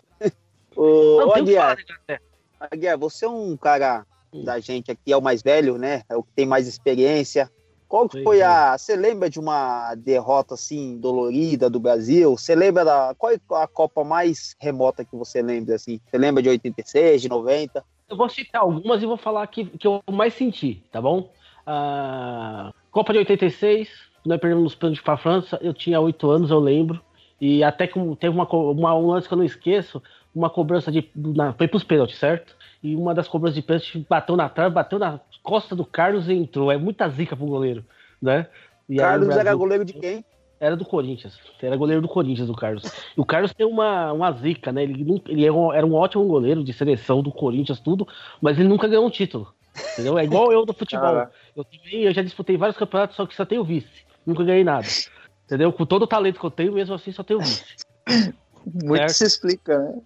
[0.76, 2.22] Ô, Não, ô Aguiar, da Inglaterra.
[2.72, 6.04] Aguiar, você é um cara da gente aqui, é o mais velho, né?
[6.10, 7.50] É o que tem mais experiência.
[7.88, 8.44] Qual que foi é.
[8.44, 8.78] a.
[8.78, 12.36] Você lembra de uma derrota assim dolorida do Brasil?
[12.38, 13.16] Você lembra da.
[13.18, 16.00] Qual é a Copa mais remota que você lembra assim?
[16.06, 17.84] Você lembra de 86, de 90?
[18.10, 21.32] Eu vou citar algumas e vou falar que, que eu mais senti, tá bom?
[21.66, 23.90] Ah, Copa de 86,
[24.26, 27.02] nós perdemos os pênaltis pra França, eu tinha 8 anos, eu lembro.
[27.40, 30.02] E até que teve uma, uma, um lance que eu não esqueço,
[30.36, 31.10] uma cobrança de.
[31.16, 32.56] Na, foi pros pênaltis, certo?
[32.84, 36.34] E uma das cobranças de pênalti bateu na trave, bateu na costa do Carlos e
[36.34, 36.72] entrou.
[36.72, 37.84] É muita zica pro goleiro,
[38.22, 38.48] né?
[38.90, 40.26] E Carlos era Brasil- goleiro de quem?
[40.60, 41.38] Era do Corinthians.
[41.62, 42.84] Era goleiro do Corinthians, o Carlos.
[43.16, 44.84] E o Carlos tem uma, uma zica, né?
[44.84, 48.08] Ele, ele era, um, era um ótimo goleiro de seleção do Corinthians, tudo,
[48.42, 49.54] mas ele nunca ganhou um título.
[49.94, 50.18] Entendeu?
[50.18, 51.28] É igual eu do futebol.
[51.56, 53.88] Eu, também, eu já disputei vários campeonatos, só que só tenho vice.
[54.26, 54.88] Nunca ganhei nada.
[55.46, 55.74] Entendeu?
[55.74, 57.64] Com todo o talento que eu tenho, mesmo assim, só tenho vice.
[58.66, 59.10] Muito Certo.
[59.14, 60.00] se explica, né?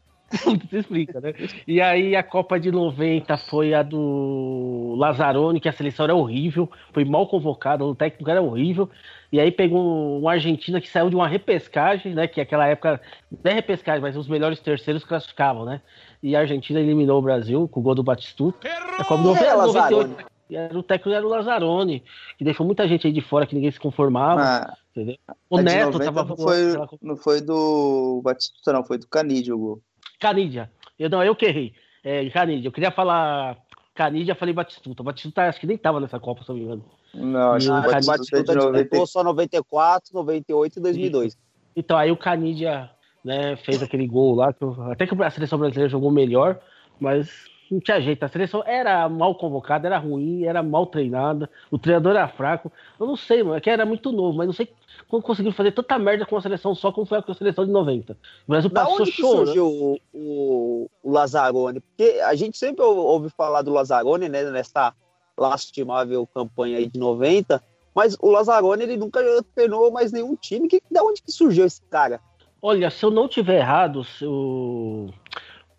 [0.43, 1.33] Tudo se explica, né?
[1.67, 6.69] E aí a Copa de 90 foi a do Lazzaroni, que a seleção era horrível,
[6.93, 8.89] foi mal convocada, o técnico era horrível.
[9.31, 12.27] E aí pegou um Argentina que saiu de uma repescagem, né?
[12.27, 12.99] Que naquela época,
[13.43, 15.81] não é repescagem, mas os melhores terceiros classificavam, né?
[16.21, 18.67] E a Argentina eliminou o Brasil com o gol do Batistuta.
[18.97, 20.15] A Copa era 98, Lazzaroni?
[20.49, 22.03] e era o técnico era o Lazzaroni,
[22.37, 25.15] que deixou muita gente aí de fora que ninguém se conformava, Ah, entendeu?
[25.49, 29.55] O Neto 90 tava não foi, aquela- não foi do Batista, não, foi do Canidio
[29.55, 29.81] o gol.
[30.19, 30.69] Canidia.
[30.97, 31.73] Eu, não, eu que errei.
[32.03, 32.67] É, Canidia.
[32.67, 33.58] Eu queria falar
[33.95, 35.03] Canidia, falei Batistuta.
[35.03, 36.86] Batistuta acho que nem tava nessa Copa, se não me engano.
[37.13, 38.77] Não, acho que Batistuta Batistuta de 90.
[38.84, 41.38] disputou só 94, 98 e 2002.
[41.75, 42.89] Então, aí o Canidia
[43.23, 46.60] né, fez aquele gol lá, que eu- até que a seleção brasileira jogou melhor,
[46.99, 47.29] mas
[47.73, 48.23] não tinha jeito.
[48.23, 52.71] A seleção era mal convocada, era ruim, era mal treinada, o treinador era fraco.
[52.99, 54.69] Eu não sei, mano, é que era muito novo, mas não sei
[55.08, 57.71] como conseguiu fazer tanta merda com a seleção só como foi com a seleção de
[57.71, 58.13] 90.
[58.13, 58.17] O
[58.51, 59.45] Brasil Da passou onde chorando.
[59.45, 61.79] surgiu o, o, o Lazzaroni?
[61.79, 64.93] Porque a gente sempre ou- ouve falar do Lazzaroni, né, nessa
[65.38, 67.63] lastimável campanha aí de 90,
[67.95, 69.19] mas o Lazzaroni ele nunca
[69.55, 70.67] treinou mais nenhum time.
[70.67, 72.19] Que, da onde que surgiu esse cara?
[72.62, 75.10] Olha, se eu não tiver errado, se o,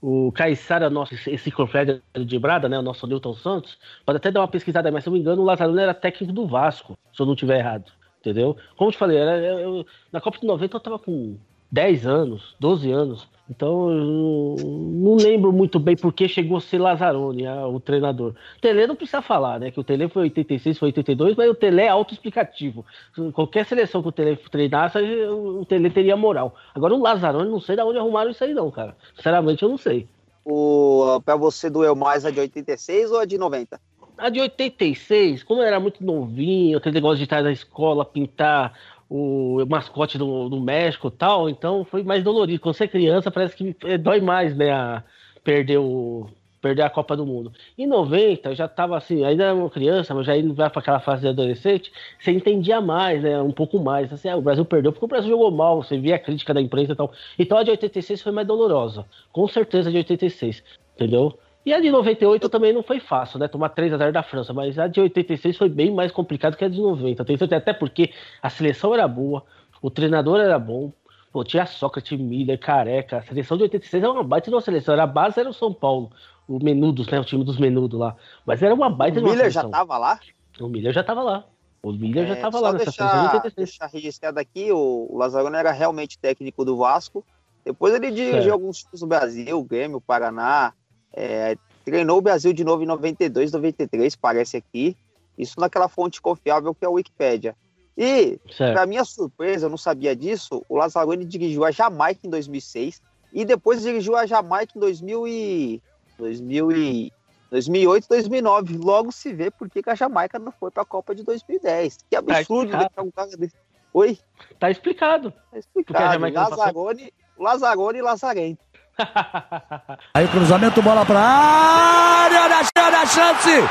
[0.00, 4.48] o Caissara, nosso enciclopédia de Brada, né, o nosso Newton Santos, pode até dar uma
[4.48, 7.26] pesquisada, mas se eu não me engano, o Lazarone era técnico do Vasco, se eu
[7.26, 8.56] não estiver errado, entendeu?
[8.76, 11.38] Como eu te falei, era, eu- na Copa de 90 eu tava com
[11.70, 16.78] 10 anos, 12 anos, então eu não lembro muito bem por que chegou a ser
[16.78, 18.34] Lazarone, a- o treinador.
[18.60, 21.80] Tele não precisa falar, né, que o Tele foi 86, foi 82, mas o Tele
[21.80, 22.84] é autoexplicativo.
[23.32, 26.54] Qualquer seleção que o Tele treinasse, o Tele teria moral.
[26.74, 28.96] Agora o Lazarone, não sei de onde arrumaram isso aí não, cara.
[29.16, 30.06] Sinceramente, eu não sei.
[30.44, 33.80] O, pra você doeu mais a de 86 ou a de 90?
[34.16, 38.74] A de 86, como eu era muito novinho, aquele negócio de estar na escola, pintar
[39.10, 42.60] o mascote do, do México tal, então foi mais dolorido.
[42.60, 44.70] Quando você é criança, parece que eh, dói mais, né?
[44.70, 45.02] A
[45.42, 46.28] perder, o,
[46.62, 47.52] perder a Copa do Mundo.
[47.76, 51.00] Em 90, eu já tava assim, ainda era uma criança, mas já indo para aquela
[51.00, 53.40] fase de adolescente, você entendia mais, né?
[53.42, 54.12] Um pouco mais.
[54.12, 56.60] Assim, ah, o Brasil perdeu porque o Brasil jogou mal, você via a crítica da
[56.60, 57.12] imprensa e tal.
[57.36, 59.04] Então a de 86 foi mais dolorosa.
[59.32, 60.62] Com certeza a de 86,
[60.94, 61.36] entendeu?
[61.64, 63.46] E a de 98 também não foi fácil, né?
[63.46, 66.64] Tomar 3 a 0 da França, mas a de 86 foi bem mais complicado que
[66.64, 67.24] a de 90.
[67.24, 69.44] Tenho certeza, Até porque a seleção era boa,
[69.82, 70.90] o treinador era bom,
[71.30, 73.18] pô, tinha Sócrates, Miller, Careca.
[73.18, 74.94] A seleção de 86 era uma baita de uma seleção.
[74.94, 76.10] Era a base era o São Paulo,
[76.48, 77.20] o Menudos, né?
[77.20, 78.16] O time dos Menudos lá.
[78.46, 80.18] Mas era uma baita O de uma Miller já tava lá?
[80.58, 81.46] O Miller já tava lá.
[81.82, 83.68] O Miller já É, tava só lá nessa seleção de deixar, 86.
[83.70, 87.24] deixar registrado aqui, o, o Lazarone era realmente técnico do Vasco.
[87.64, 88.52] Depois ele dirigiu Certo.
[88.52, 90.72] alguns times do Brasil, o Grêmio, o Paraná.
[91.12, 94.96] É, treinou o Brasil de novo em 92, 93, parece aqui.
[95.36, 97.56] Isso naquela fonte confiável que é a Wikipédia.
[97.96, 103.00] E, para minha surpresa, eu não sabia disso, o Lazarone dirigiu a Jamaica em 2006
[103.32, 105.82] e depois dirigiu a Jamaica em 2000 e...
[106.18, 107.12] 2000 e...
[107.50, 108.78] 2008, 2009.
[108.78, 111.98] Logo se vê por que a Jamaica não foi para a Copa de 2010.
[112.08, 112.88] Que absurdo explicado.
[112.88, 113.54] deixar um cara desse.
[113.92, 114.18] Oi?
[114.58, 115.32] Tá explicado.
[115.50, 116.32] Tá explicado.
[116.32, 118.64] Lazarone, Lazarone e Lazarento.
[120.14, 123.64] Aí cruzamento, bola pra área, olha a chance, olha a chance.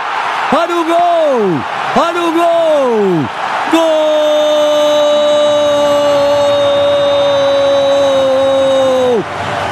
[0.56, 1.62] Olha o gol,
[1.96, 3.28] olha o gol.
[3.72, 3.90] Gol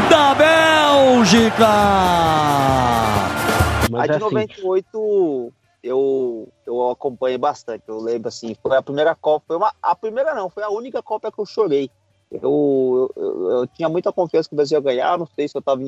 [0.10, 1.68] da Bélgica.
[3.90, 7.84] Mas a é de assim, 98 eu, eu acompanhei bastante.
[7.88, 9.46] Eu lembro assim, foi a primeira Copa.
[9.48, 11.90] Foi uma, a primeira não, foi a única Copa que eu chorei.
[12.32, 15.18] Eu, eu, eu tinha muita confiança que o Brasil ia ganhar.
[15.18, 15.82] Não sei se eu estava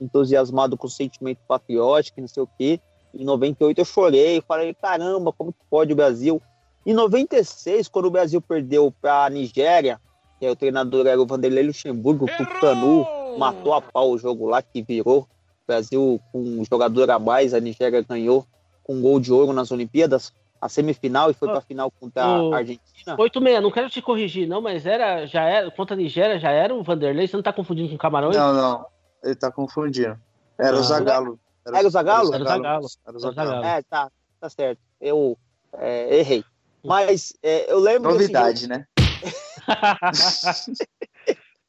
[0.00, 2.80] entusiasmado com o sentimento patriótico, não sei o quê.
[3.14, 6.42] Em 98 eu chorei, falei, caramba, como que pode o Brasil?
[6.84, 10.00] Em 96, quando o Brasil perdeu para a Nigéria,
[10.38, 13.06] que aí o treinador era o Vanderlei Luxemburgo, o Tucanu
[13.38, 15.20] matou a pau o jogo lá que virou.
[15.20, 18.46] O Brasil com um jogador a mais, a Nigéria ganhou
[18.84, 20.32] com um gol de ouro nas Olimpíadas,
[20.66, 23.16] a semifinal e foi para a final contra o- a Argentina.
[23.16, 26.74] 8-6, não quero te corrigir, não, mas era, já era, contra a Nigéria já era
[26.74, 28.36] o Vanderlei, você não tá confundindo com o Camarões?
[28.36, 28.86] Não, não.
[29.24, 30.18] Ele tá confundindo.
[30.58, 30.80] Era Ah.
[30.80, 31.40] o Zagalo.
[31.66, 32.34] Era o Zagallo?
[32.34, 32.66] Era o Zagallo.
[32.66, 33.50] Era o Era o Zagallo.
[33.50, 33.64] Zagallo.
[33.66, 34.78] É, tá, tá certo.
[35.00, 35.36] Eu
[35.72, 36.44] é, errei.
[36.84, 38.12] Mas é, eu lembro.
[38.16, 38.86] desse Novidade, né?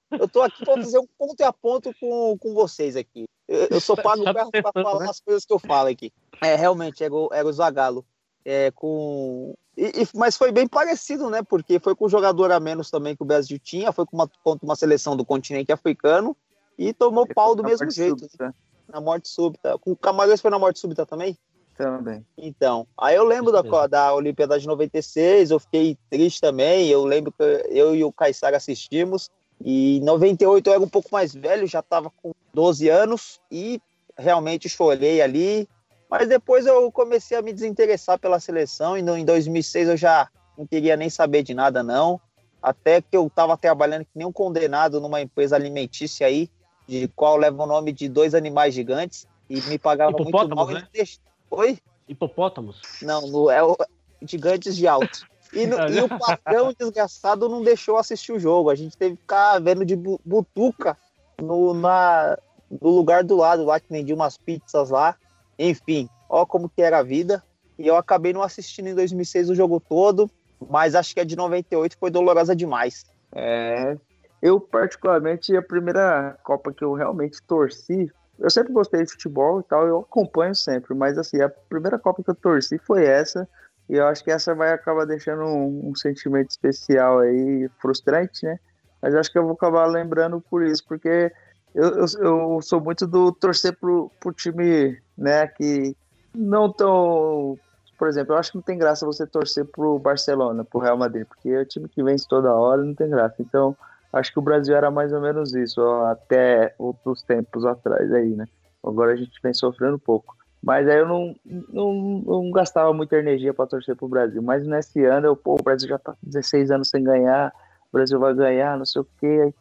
[0.09, 3.25] Eu tô aqui para fazer um ponto a ponto com, com vocês aqui.
[3.47, 5.09] Eu, eu sou pago Tá para falar né?
[5.09, 6.13] as coisas que eu falo aqui.
[6.41, 8.05] É, realmente, era o, era o Zagallo.
[8.49, 9.53] É, com...
[9.75, 11.43] E- e- mas foi bem parecido, né?
[11.43, 14.29] Porque foi com um jogador a menos também que o Brasil tinha, foi com uma,
[14.41, 16.35] contra uma seleção do continente africano
[16.77, 18.55] e tomou pau do mesmo jeito, súbita
[18.87, 19.77] na morte súbita.
[19.77, 21.37] Com o Camarões foi na morte súbita também?
[21.75, 22.25] Também.
[22.37, 23.87] Então, aí eu lembro da, mesmo.
[23.87, 28.57] da Olimpíada de 96, eu fiquei triste também, eu lembro que eu e o Caissara
[28.57, 29.29] assistimos,
[29.59, 33.79] e em 98 eu era um pouco mais velho, já estava com 12 anos, e
[34.17, 35.67] realmente chorei ali,
[36.09, 40.27] mas depois eu comecei a me desinteressar pela seleção, e no- em 2006 eu já
[40.57, 42.19] não queria nem saber de nada não,
[42.61, 46.49] até que eu estava trabalhando que nem um condenado numa empresa alimentícia aí,
[46.87, 50.65] de qual leva o nome de dois animais gigantes, e me pagava muito mal.
[50.81, 50.87] né?
[50.93, 51.19] deix-
[51.51, 51.77] Oi?
[52.07, 52.81] Hipopótamos.
[53.01, 53.75] Não, no, é o
[54.21, 55.27] Gigantes de Alto.
[55.53, 58.69] E, no- e o patrão desgraçado não deixou assistir o jogo.
[58.69, 60.97] A gente teve que ficar vendo de bu- butuca
[61.41, 62.37] no, na,
[62.81, 65.15] no lugar do lado lá, que vendia umas pizzas lá.
[65.57, 67.43] Enfim, ó como que era a vida.
[67.77, 70.29] E eu acabei não assistindo em 2006 o jogo todo,
[70.69, 73.05] mas acho que a de 98 foi dolorosa demais.
[73.33, 73.95] É,
[74.41, 79.63] eu particularmente a primeira Copa que eu realmente torci, eu sempre gostei de futebol e
[79.63, 83.47] tal, eu acompanho sempre, mas assim, a primeira Copa que eu torci foi essa,
[83.89, 88.59] e eu acho que essa vai acabar deixando um, um sentimento especial aí, frustrante, né?
[89.01, 91.31] Mas acho que eu vou acabar lembrando por isso, porque
[91.77, 95.95] eu, eu, eu sou muito do torcer pro, pro time, né, que
[96.33, 97.57] não tão
[97.97, 101.25] por exemplo, eu acho que não tem graça você torcer pro Barcelona, pro Real Madrid,
[101.25, 103.37] porque é o time que vence toda hora, não tem graça.
[103.39, 103.75] Então,
[104.11, 108.29] Acho que o Brasil era mais ou menos isso, ó, até outros tempos atrás aí,
[108.29, 108.45] né?
[108.83, 110.35] Agora a gente vem sofrendo um pouco.
[110.63, 111.93] Mas aí eu não, não,
[112.25, 114.41] não gastava muita energia para torcer pro Brasil.
[114.41, 117.53] Mas nesse ano, eu, pô, o Brasil já tá com 16 anos sem ganhar,
[117.91, 119.53] o Brasil vai ganhar, não sei o quê.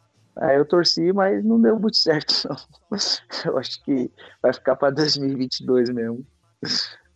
[0.55, 2.97] Eu torci, mas não deu muito certo, não.
[3.45, 4.11] Eu acho que
[4.41, 6.25] vai ficar para 2022 mesmo.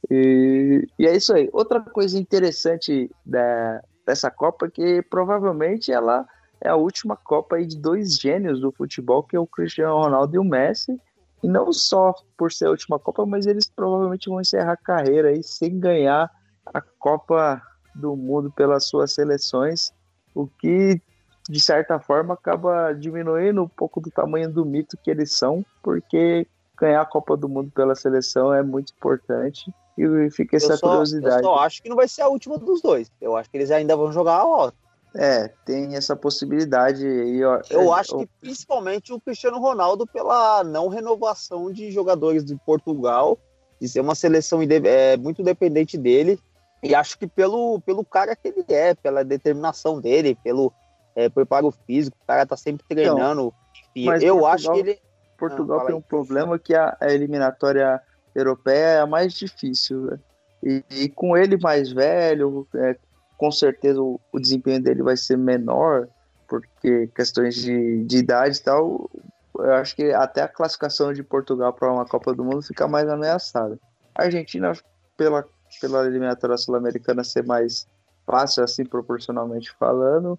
[0.09, 1.49] E, e é isso aí.
[1.53, 6.25] Outra coisa interessante da, dessa Copa é que provavelmente ela
[6.59, 10.35] é a última Copa aí de dois gênios do futebol, que é o Cristiano Ronaldo
[10.35, 10.99] e o Messi.
[11.43, 15.29] E não só por ser a última Copa, mas eles provavelmente vão encerrar a carreira
[15.29, 16.29] aí sem ganhar
[16.67, 17.61] a Copa
[17.95, 19.91] do Mundo pelas suas seleções,
[20.35, 21.01] o que
[21.49, 26.47] de certa forma acaba diminuindo um pouco do tamanho do mito que eles são, porque
[26.77, 30.89] ganhar a Copa do Mundo pela seleção é muito importante e fica essa eu só,
[30.89, 31.37] curiosidade.
[31.37, 33.11] Eu só acho que não vai ser a última dos dois.
[33.19, 34.75] Eu acho que eles ainda vão jogar a outra.
[35.13, 37.61] É, tem essa possibilidade aí, ó.
[37.69, 43.37] Eu É, acho que principalmente o Cristiano Ronaldo pela não renovação de jogadores de Portugal,
[43.79, 46.39] de ser uma seleção é, muito dependente dele.
[46.81, 50.73] E acho que pelo, pelo cara que ele é, pela determinação dele, pelo
[51.15, 53.53] é, preparo físico, o cara tá sempre treinando.
[53.95, 54.99] Enfim, mas eu Portugal- acho que ele.
[55.37, 55.99] Portugal Ah, tem aí.
[55.99, 57.99] um problema que a, a eliminatória
[58.35, 60.01] europeia é a mais difícil.
[60.01, 60.19] né?
[60.63, 62.95] E, e com ele mais velho, é,
[63.37, 66.07] com certeza o, o desempenho dele vai ser menor,
[66.47, 69.09] porque questões de, de idade e tal.
[69.57, 73.09] Eu acho que até a classificação de Portugal para uma Copa do Mundo fica mais
[73.09, 73.77] ameaçada.
[74.15, 74.71] A Argentina,
[75.17, 75.43] pela,
[75.81, 77.87] pela eliminatória sul-americana ser mais
[78.25, 80.37] fácil, assim, proporcionalmente falando,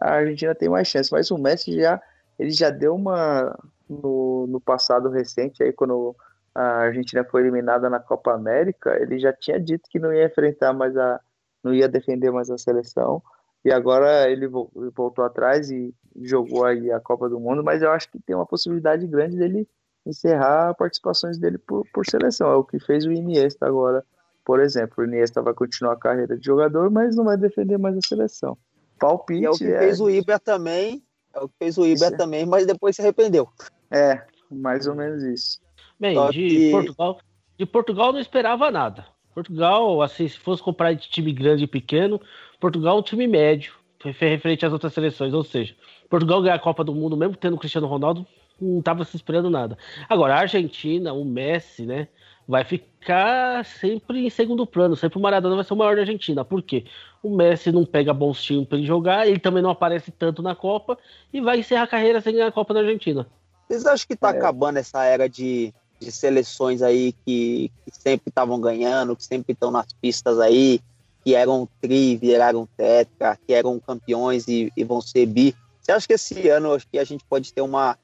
[0.00, 1.10] a Argentina tem mais chance.
[1.12, 2.00] Mas o Messi já,
[2.38, 3.56] ele já deu uma,
[3.88, 6.14] no, no passado recente, aí quando
[6.54, 10.72] a Argentina foi eliminada na Copa América, ele já tinha dito que não ia enfrentar
[10.72, 11.20] mais a,
[11.62, 13.22] não ia defender mais a seleção,
[13.64, 17.90] e agora ele vo- voltou atrás e jogou aí a Copa do Mundo, mas eu
[17.90, 19.68] acho que tem uma possibilidade grande dele
[20.04, 24.04] encerrar participações dele por, por seleção, é o que fez o Iniesta agora,
[24.44, 27.96] por exemplo, o Iniesta vai continuar a carreira de jogador, mas não vai defender mais
[27.96, 28.58] a seleção.
[29.02, 31.02] Palpite E é o que fez o Ibra também.
[31.34, 32.16] É o que fez o é.
[32.16, 33.48] também, mas depois se arrependeu.
[33.90, 35.60] é, mais ou menos isso.
[35.98, 37.20] Bem, Só de que- Portugal,
[37.58, 39.06] de Portugal não esperava nada.
[39.34, 42.20] Portugal, assim, se fosse comprar de time grande e pequeno,
[42.60, 43.72] Portugal é um time médio,
[44.02, 45.32] refer- referente às outras seleções.
[45.32, 45.74] Ou seja,
[46.10, 48.26] Portugal ganhar a Copa do Mundo, mesmo tendo o Cristiano Ronaldo,
[48.60, 49.76] não estava se esperando nada.
[50.08, 52.08] Agora, a Argentina, o Messi, né,
[52.46, 54.96] vai ficar sempre em segundo plano.
[54.96, 56.44] Sempre o Maradona vai ser o maior da Argentina.
[56.44, 56.84] Por quê?
[57.22, 60.54] O Messi não pega bons times para ele jogar, ele também não aparece tanto na
[60.54, 60.98] Copa
[61.32, 63.26] e vai encerrar a carreira sem ganhar a Copa da Argentina.
[63.68, 64.38] Vocês acham que tá É.
[64.38, 69.70] acabando essa era de, de seleções aí que, que sempre estavam ganhando, que sempre estão
[69.70, 70.80] nas pistas aí,
[71.24, 75.54] que eram tri, viraram tetra, que eram campeões e, e vão ser bi?
[75.80, 77.96] Você acha que esse ano acho que a gente pode ter uma.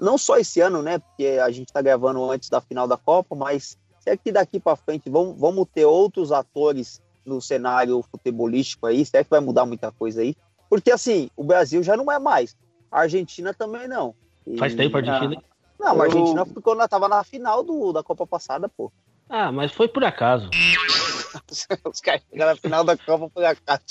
[0.00, 0.98] Não só esse ano, né?
[0.98, 4.76] Porque a gente tá gravando antes da final da Copa, mas será que daqui para
[4.76, 9.04] frente vamos, vamos ter outros atores no cenário futebolístico aí?
[9.04, 10.34] Será que vai mudar muita coisa aí?
[10.68, 12.56] Porque assim, o Brasil já não é mais.
[12.90, 14.14] A Argentina também não.
[14.46, 15.42] E- Faz tempo a Argentina.
[15.78, 18.90] não, mas a Eu- Argentina ficou na, tava na final do, da Copa passada, pô.
[19.28, 20.50] Ah, mas foi por acaso.
[21.90, 23.82] Os caras chegaram na final da Copa por acaso.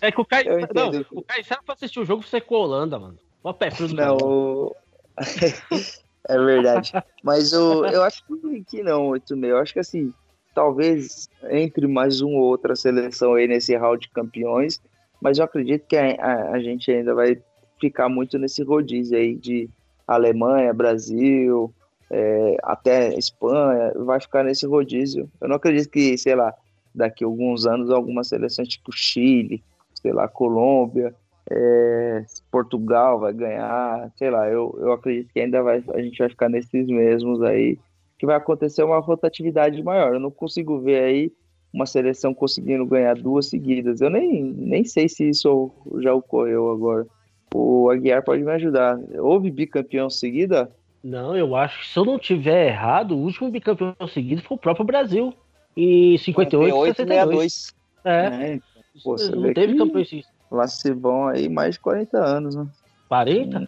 [0.00, 0.60] É, É que o Caio.
[0.74, 3.18] Não, o Caio será pra assistir o jogo você com a Holanda, mano.
[3.42, 4.76] Uma pé frio do Não, o-
[6.28, 6.92] é verdade.
[7.22, 9.50] Mas o, eu acho que, que não, 86.
[9.50, 10.12] Eu acho que assim,
[10.54, 14.80] talvez entre mais uma ou outra seleção aí nesse round de campeões,
[15.20, 17.40] mas eu acredito que a, a- a gente ainda vai
[17.80, 19.68] ficar muito nesse rodízio aí de
[20.06, 21.72] Alemanha, Brasil,
[22.10, 25.30] é, até Espanha, vai ficar nesse rodízio.
[25.40, 26.52] Eu não acredito que, sei lá,
[26.94, 29.62] daqui a alguns anos algumas seleções tipo Chile,
[29.94, 31.14] sei lá, Colômbia,
[31.50, 36.28] é, Portugal vai ganhar, sei lá, eu, eu acredito que ainda vai, a gente vai
[36.28, 37.78] ficar nesses mesmos aí,
[38.18, 40.14] que vai acontecer uma rotatividade maior.
[40.14, 41.32] Eu não consigo ver aí
[41.72, 44.00] uma seleção conseguindo ganhar duas seguidas.
[44.00, 45.70] Eu nem, nem sei se isso
[46.00, 47.06] já ocorreu agora.
[47.54, 48.98] O Aguiar pode me ajudar.
[49.18, 50.70] Houve bicampeão seguida?
[51.02, 54.60] Não, eu acho que se eu não tiver errado, o último bicampeão seguido foi o
[54.60, 55.32] próprio Brasil.
[55.76, 57.52] Em 58 e 62.
[57.52, 57.74] 62.
[58.04, 58.58] É, É,
[59.04, 60.28] pô, você não teve que- campeão seguido.
[60.50, 62.66] Lá se vão aí mais de 40 anos, né?
[63.08, 63.58] 40?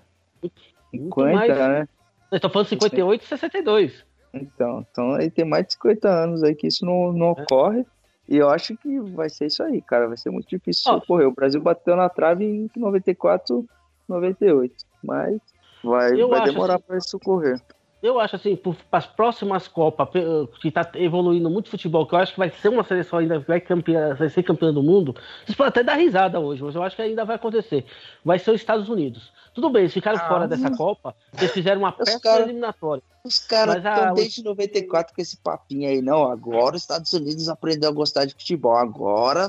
[0.43, 0.55] Muito
[0.91, 1.49] 50, mais.
[1.59, 1.89] né?
[2.33, 4.05] Eu tô falando 58 e 62.
[4.33, 7.43] Então, então aí tem mais de 50 anos aí que isso não, não É.
[7.43, 7.85] ocorre.
[8.29, 10.07] E eu acho que vai ser isso aí, cara.
[10.07, 10.95] Vai ser muito difícil Ó.
[10.97, 11.27] isso ocorrer.
[11.27, 13.67] O Brasil bateu na trave em 94,
[14.09, 14.73] 98.
[15.03, 15.41] Mas
[15.83, 17.61] vai, vai demorar assim- para isso ocorrer.
[18.03, 20.25] Eu acho assim, para as próximas Copas, pe-
[20.63, 23.61] que está evoluindo muito futebol, que eu acho que vai ser uma seleção ainda, vai,
[23.61, 25.15] campeã, vai ser campeã do mundo.
[25.45, 27.85] Vocês podem até dar risada hoje, mas eu acho que ainda vai acontecer.
[28.25, 29.31] Vai ser os Estados Unidos.
[29.53, 33.03] Tudo bem, eles ficaram Ah, fora dessa Copa, eles fizeram uma péssima cara- eliminatória.
[33.23, 36.31] Os caras estão desde 94 com esse papinho aí, não.
[36.31, 38.77] Agora os Estados Unidos aprendeu a gostar de futebol.
[38.77, 39.47] Agora,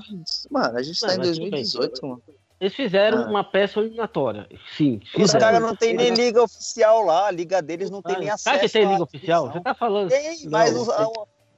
[0.49, 1.49] mano, a gente tá Não, em mas tudo bem.
[1.51, 2.21] 2018, mano.
[2.61, 3.27] Eles fizeram Ah.
[3.27, 4.47] uma péssima eliminatória.
[4.77, 8.19] Sim, Os caras não tem nem liga oficial lá, a liga deles não tem Ah,
[8.19, 8.59] nem acesso.
[8.59, 9.51] que tem liga oficial.
[9.51, 10.09] Você tá falando.
[10.09, 11.07] Tem, mas não os- a,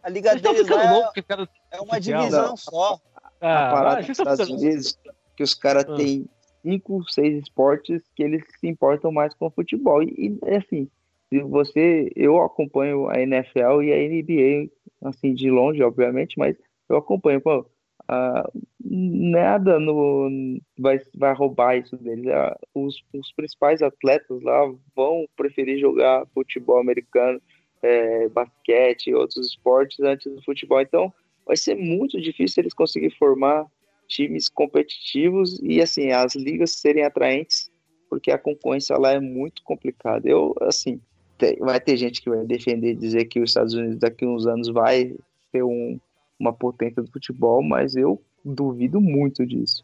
[0.04, 2.20] a liga deles lá loucos que os caras- é uma oficial.
[2.22, 2.58] divisão Não.
[2.58, 3.00] só.
[3.42, 5.00] a Ah, parada vai, dos estão Estados ficando- Unidos
[5.36, 5.96] que os caras Ah.
[5.98, 6.26] têm
[6.62, 10.02] cinco, seis esportes que eles se importam mais com o futebol.
[10.02, 10.88] E, e, assim,
[11.28, 12.10] se você.
[12.16, 14.72] Eu acompanho a NFL e a NBA,
[15.10, 16.56] assim, de longe, obviamente, mas
[16.88, 17.66] eu acompanho, pô.
[18.14, 18.50] Ah,
[18.84, 22.28] nada no, vai, vai roubar isso deles.
[22.28, 27.42] Ah, os, os principais atletas lá vão preferir jogar futebol americano,
[27.82, 30.82] eh, basquete outros esportes antes do futebol.
[30.82, 31.14] Então,
[31.46, 33.66] vai ser muito difícil eles conseguirem formar
[34.08, 37.72] times competitivos e assim as ligas serem atraentes
[38.14, 40.30] porque a concorrência lá é muito complicada.
[40.30, 41.02] Eu assim
[41.36, 44.46] te- vai ter gente que vai defender dizer que os Estados Unidos daqui a uns
[44.46, 45.16] anos vai
[45.52, 46.00] ter um-
[46.40, 49.84] uma potência do futebol, mas eu duvido muito disso.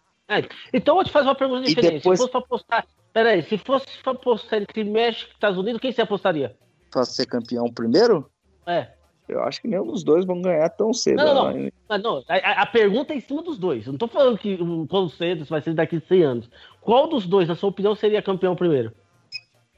[0.73, 1.93] Então eu vou te fazer uma pergunta E diferente.
[1.97, 2.87] depois- Se fosse pra apostar.
[3.11, 6.55] Peraí, se fosse pra apostar entre México e Estados Unidos, quem você apostaria?
[6.91, 8.29] Para ser campeão primeiro,
[8.67, 8.89] É.
[9.27, 11.17] eu acho que nenhum dos dois vão ganhar tão cedo.
[11.17, 11.71] Não, não, né?
[11.87, 13.85] Mas não, a, a- pergunta é em cima dos dois.
[13.87, 16.49] Eu não tô falando que o quão cedo isso vai ser daqui a 100 anos.
[16.81, 18.91] Qual dos dois, na sua opinião, seria campeão primeiro?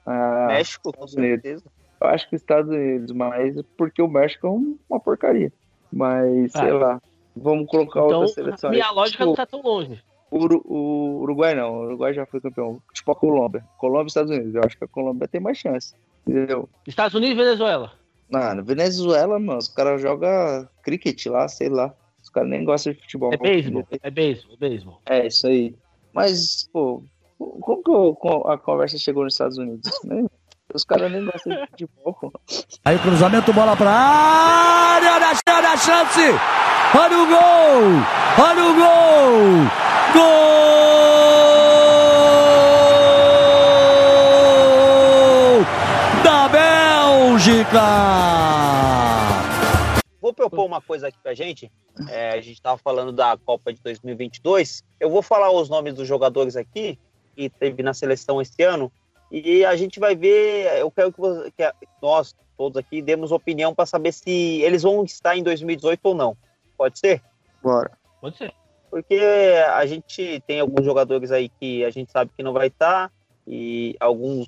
[0.05, 1.41] Ah, México, com Estados Unidos.
[1.43, 1.65] certeza.
[2.01, 5.53] eu acho que os Estados Unidos, mas porque o México é um- uma porcaria.
[5.91, 6.73] Mas sei Ah.
[6.73, 7.01] lá.
[7.35, 8.69] Vamos colocar Então, outra seleção.
[8.69, 8.75] aí.
[8.77, 10.01] minha lógica Tipo, não tá tão longe.
[10.29, 12.81] O, Uru- o Uruguai não, o Uruguai já foi campeão.
[12.93, 13.63] Tipo a Colômbia.
[13.77, 14.55] Colômbia e Estados Unidos.
[14.55, 15.93] Eu acho que a Colômbia tem mais chance.
[16.27, 16.69] Entendeu?
[16.87, 17.91] Estados Unidos e Venezuela.
[18.33, 21.93] Ah, na Venezuela, mano, os caras jogam cricket lá, sei lá.
[22.23, 23.33] Os caras nem gostam de futebol.
[23.33, 25.01] É beisebol, é beisebol, é beisebol.
[25.05, 25.75] É, isso aí.
[26.13, 27.03] Mas, pô,
[27.37, 29.81] como que co- a conversa chegou nos Estados Unidos?
[30.05, 30.25] Né?
[30.73, 32.31] Os caras nem gostam de futebol.
[32.85, 35.19] Aí cruzamento, bola pra área,
[35.71, 36.19] a chance,
[36.97, 38.03] olha o gol!
[38.37, 39.71] Olha o gol!
[44.31, 45.65] Gol
[46.23, 47.81] da Bélgica!
[50.21, 51.71] Vou propor uma coisa aqui pra gente.
[52.09, 54.83] É, a gente tava falando da Copa de 2022.
[54.99, 56.97] Eu vou falar os nomes dos jogadores aqui
[57.35, 58.91] que teve na seleção esse ano
[59.31, 60.79] e a gente vai ver.
[60.79, 61.63] Eu quero que, você- que
[62.01, 66.37] nós todos aqui demos opinião para saber se eles vão estar em 2018 ou não.
[66.77, 67.19] Pode ser?
[67.63, 67.89] Bora.
[68.19, 68.53] Pode ser.
[68.91, 69.19] Porque
[69.73, 73.11] a gente tem alguns jogadores aí que a gente sabe que não vai estar
[73.47, 74.47] e alguns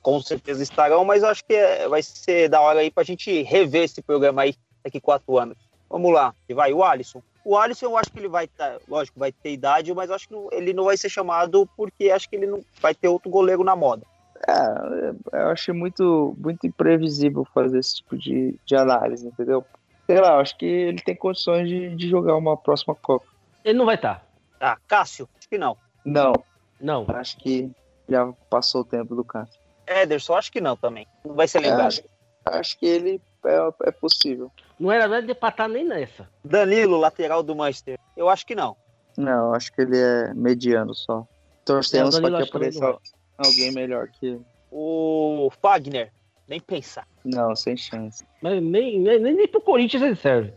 [0.00, 3.42] com certeza estarão, mas eu acho que é- vai ser da hora aí pra gente
[3.42, 5.58] rever esse programa aí daqui quatro anos.
[5.90, 7.20] Vamos lá, e vai o Alisson.
[7.44, 10.28] O Alisson eu acho que ele vai estar, lógico, vai ter idade, mas eu acho
[10.28, 13.64] que ele não vai ser chamado porque acho que ele não vai ter outro goleiro
[13.64, 14.06] na moda.
[14.46, 19.64] É, eu achei muito, muito imprevisível fazer esse tipo de, de análise, entendeu?
[20.06, 23.26] Sei lá, eu acho que ele tem condições de, de jogar uma próxima Copa.
[23.64, 24.24] Ele não vai estar.
[24.60, 25.76] Ah, Cássio, acho que não.
[26.04, 26.32] Não,
[26.80, 27.04] Não.
[27.08, 27.70] acho que
[28.08, 29.58] já passou o tempo do Cássio.
[29.86, 31.06] Ederson, acho que não também.
[31.24, 31.86] Não vai ser lembrado.
[31.88, 32.02] Acho,
[32.44, 34.50] acho que ele é, é possível.
[34.78, 36.28] Não era nada de empatar nem nessa.
[36.44, 37.98] Danilo, lateral do Manchester.
[38.16, 38.76] Eu acho que não.
[39.16, 41.26] Não, acho que ele é mediano só.
[41.64, 42.98] Torcemos É, para que também apareça
[43.38, 44.42] alguém melhor que ele.
[44.70, 46.12] O Fagner,
[46.48, 47.06] nem pensar.
[47.24, 48.24] Não, sem chance.
[48.42, 50.52] Mas nem, nem, nem pro Corinthians ele serve.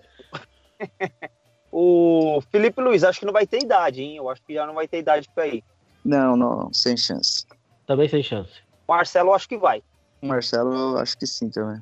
[1.71, 4.15] O Felipe Luiz, acho que não vai ter idade, hein?
[4.17, 5.63] Eu acho que já não vai ter idade pra ir.
[6.03, 7.45] Não, não, não, sem chance.
[7.85, 8.51] Também sem chance.
[8.87, 9.83] Marcelo, acho que vai.
[10.21, 11.79] Marcelo, eu acho que sim também.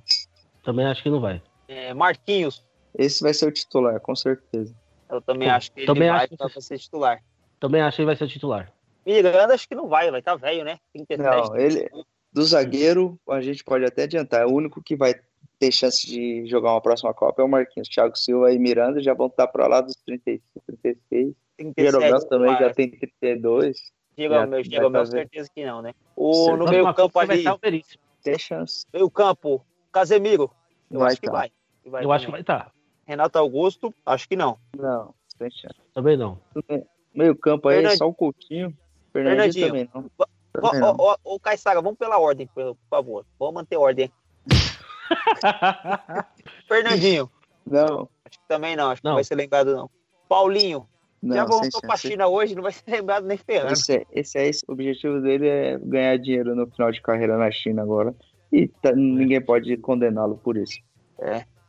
[0.64, 1.42] Também acho que não vai.
[1.70, 2.64] É, Marquinhos,
[2.98, 4.76] Esse vai ser o titular, com certeza.
[5.10, 7.24] eu também acho que ele também vai acho pra que- ser titular.
[7.60, 8.70] Também acho que ele vai ser titular.
[9.14, 10.78] Miranda, acho que não vai, vai estar velho, né?
[10.94, 11.50] 37.
[11.50, 11.90] Não, ele-
[12.34, 14.46] Do zagueiro, a gente pode até adiantar.
[14.46, 15.16] O único que vai
[15.58, 17.88] ter chance de jogar uma próxima Copa é o Marquinhos.
[17.88, 21.34] Thiago Silva e Miranda já vão estar para lá dos 35, 36.
[21.58, 23.78] 37, Jeromel também já tem 32.
[24.16, 25.94] Jeromel, vai tá certeza que não, né?
[26.16, 28.02] O, no meio campo vai ali, estar o Veríssimo.
[28.24, 28.86] Tem chance.
[28.94, 30.52] meio campo, Casemiro,
[30.92, 31.32] eu Vai acho que tá.
[31.32, 31.52] vai.
[31.84, 32.72] Que vai Eu acho que vai estar.
[33.06, 34.60] Renato Augusto, acho que não.
[34.78, 35.76] Não, tem chance.
[35.94, 36.38] Também não.
[37.16, 38.76] Meio campo aí, Fernand- só o Coutinho.
[39.24, 39.88] Fernandinho, Fernandinho.
[39.88, 40.12] também não.
[40.18, 40.28] Ô,
[40.62, 40.96] Também não.
[40.98, 43.26] ô, ô, ô, Caissara, vamos pela ordem, por, favor.
[43.40, 44.12] Vamos manter ordem.
[46.68, 47.30] Fernandinho,
[47.66, 49.16] Não, acho que também não, acho que Não.
[49.16, 49.90] vai ser lembrado, não.
[50.28, 50.88] Paulinho,
[51.24, 51.98] já não, sem voltou pra.
[51.98, 53.74] China hoje, não vai ser lembrado nem ferrando.
[53.74, 57.50] Esse, é- esse aí, o objetivo dele é ganhar dinheiro no final de carreira na
[57.52, 58.14] China agora.
[58.52, 60.80] E tá- ninguém pode condená-lo por isso.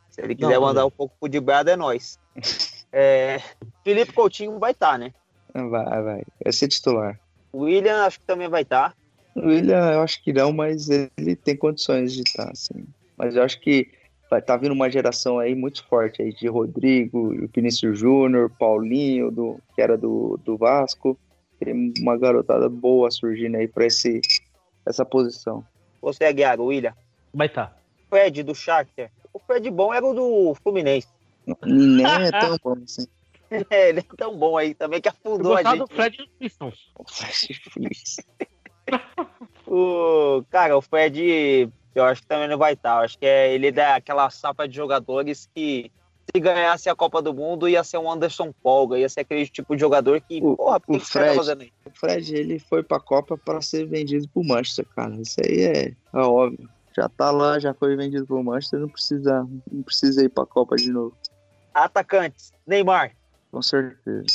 [0.09, 0.87] Se ele quiser Não, mandar não.
[0.87, 2.19] um pouco pro de brado, é nós.
[2.91, 3.39] É,
[3.83, 5.13] Felipe Coutinho vai estar, né?
[5.53, 5.69] Vai,
[6.01, 6.23] vai.
[6.43, 7.19] Vai ser titular.
[7.51, 8.95] O William acho que também vai estar.
[9.35, 12.85] O William, eu acho que não, mas ele tem condições de estar, assim.
[13.17, 13.89] Mas eu acho que
[14.29, 19.31] vai estar vindo uma geração aí muito forte aí de Rodrigo, o Vinícius Júnior, Paulinho,
[19.31, 21.17] do, que era do, do Vasco.
[21.59, 24.21] Tem uma garotada boa surgindo aí para esse
[24.85, 25.63] essa posição.
[26.01, 26.93] Você, Aguiar, o William.
[27.33, 27.77] Vai estar.
[28.09, 29.11] Fred, do Shakhtar.
[29.33, 31.07] O Fred bom era o do Fluminense.
[31.65, 33.05] Nem é tão bom assim.
[33.69, 35.79] É, ele é tão bom aí também que afundou a gente.
[35.79, 36.91] do Fred Pistons.
[39.67, 42.97] O, cara, o Fred, eu acho que também não vai estar.
[42.99, 45.91] Eu acho que é, ele é daquela safra de jogadores que,
[46.33, 49.75] se ganhasse a Copa do Mundo, ia ser um Anderson Polga, ia ser aquele tipo
[49.75, 51.71] de jogador que, O- porra, por o que, tá Fred- fazendo aí?
[51.85, 55.15] O Fred, ele foi pra Copa para ser vendido pro Manchester, cara.
[55.21, 56.67] Isso aí é, é óbvio.
[56.95, 60.75] Já tá lá, já foi vendido pro Manchester, não precisa, não precisa ir pra Copa
[60.75, 61.15] de novo.
[61.73, 63.15] Atacantes, Neymar,
[63.51, 64.25] Com certeza.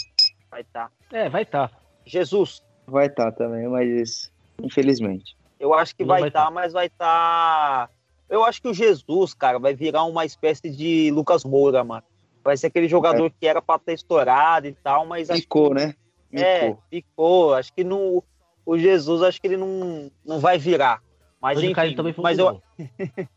[0.50, 0.90] vai estar.
[1.12, 1.70] É, vai estar.
[2.06, 4.30] Jesus, Vai estar também, mas
[4.62, 5.36] infelizmente.
[5.58, 6.50] eu acho que Não vai estar, tá.
[6.50, 7.88] mas vai estar.
[8.28, 12.02] Eu acho que o Jesus, cara, vai virar uma espécie de Lucas Moura, mano.
[12.42, 15.94] Vai ser aquele jogador que era pra ter estourado e tal, mas acho Ficou, né?
[16.32, 16.82] É, Ficou.
[16.90, 17.54] ficou.
[17.54, 18.22] Acho que no,
[18.66, 21.02] o Jesus, acho que ele não, não vai virar.
[21.40, 23.28] Mas Hoje enfim, também foi mas muito eu, bom.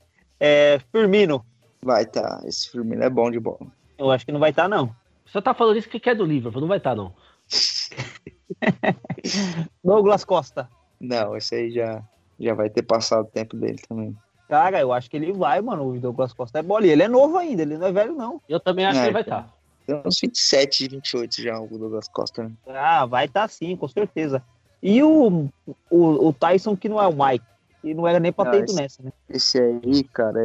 [0.40, 1.44] é, Firmino,
[1.82, 2.40] Vai estar.
[2.46, 3.66] Esse Firmino é bom de bola.
[3.98, 4.94] eu acho que não vai estar, não.
[5.30, 7.14] Você tá falando isso que quer do Liverpool, não vai estar, não.
[9.84, 10.68] Douglas Costa.
[11.00, 12.02] Não, esse aí já,
[12.38, 14.16] já vai ter passado o tempo dele também.
[14.48, 15.88] Cara, eu acho que ele vai, mano.
[15.88, 16.86] O Douglas Costa é bola.
[16.86, 18.40] E ele é novo ainda, ele não é velho, não.
[18.48, 19.38] Eu também acho É, que ele vai então.
[19.38, 19.54] estar.
[19.86, 22.52] Tem uns 27, 28 já, o Douglas Costa, né?
[22.66, 24.42] Ah, vai estar sim, com certeza.
[24.82, 25.48] E o,
[25.88, 27.44] o, o Tyson, que não é o Mike.
[27.82, 29.10] E não era nem pra ter ido esse- nessa, né?
[29.28, 30.38] Esse aí, cara,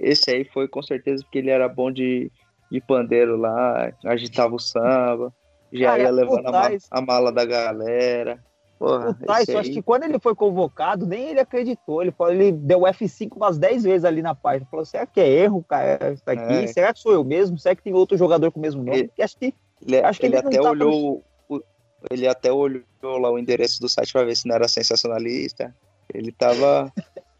[0.00, 2.32] esse aí foi com certeza porque ele era bom de,
[2.70, 5.32] de pandeiro lá, agitava o samba,
[5.72, 6.46] já Cara, ia levando
[6.90, 8.38] a, mala da galera.
[8.78, 12.02] Porra, O Tyson, acho que quando ele foi convocado, nem ele acreditou.
[12.02, 14.66] Ele, falou, ele deu F5 umas 10 vezes ali na página.
[14.68, 16.64] Falou: será que é erro, cara, isso aqui?
[16.64, 16.66] É.
[16.66, 17.56] Será que sou eu mesmo?
[17.58, 18.98] Será que tem outro jogador com o mesmo nome?
[18.98, 19.54] Ele- acho que
[19.86, 21.62] Ele, Acho que ele ele até olhou o-
[22.10, 25.74] ele até olhou lá o endereço do site para ver se não era sensacionalista.
[26.12, 26.92] Ele tava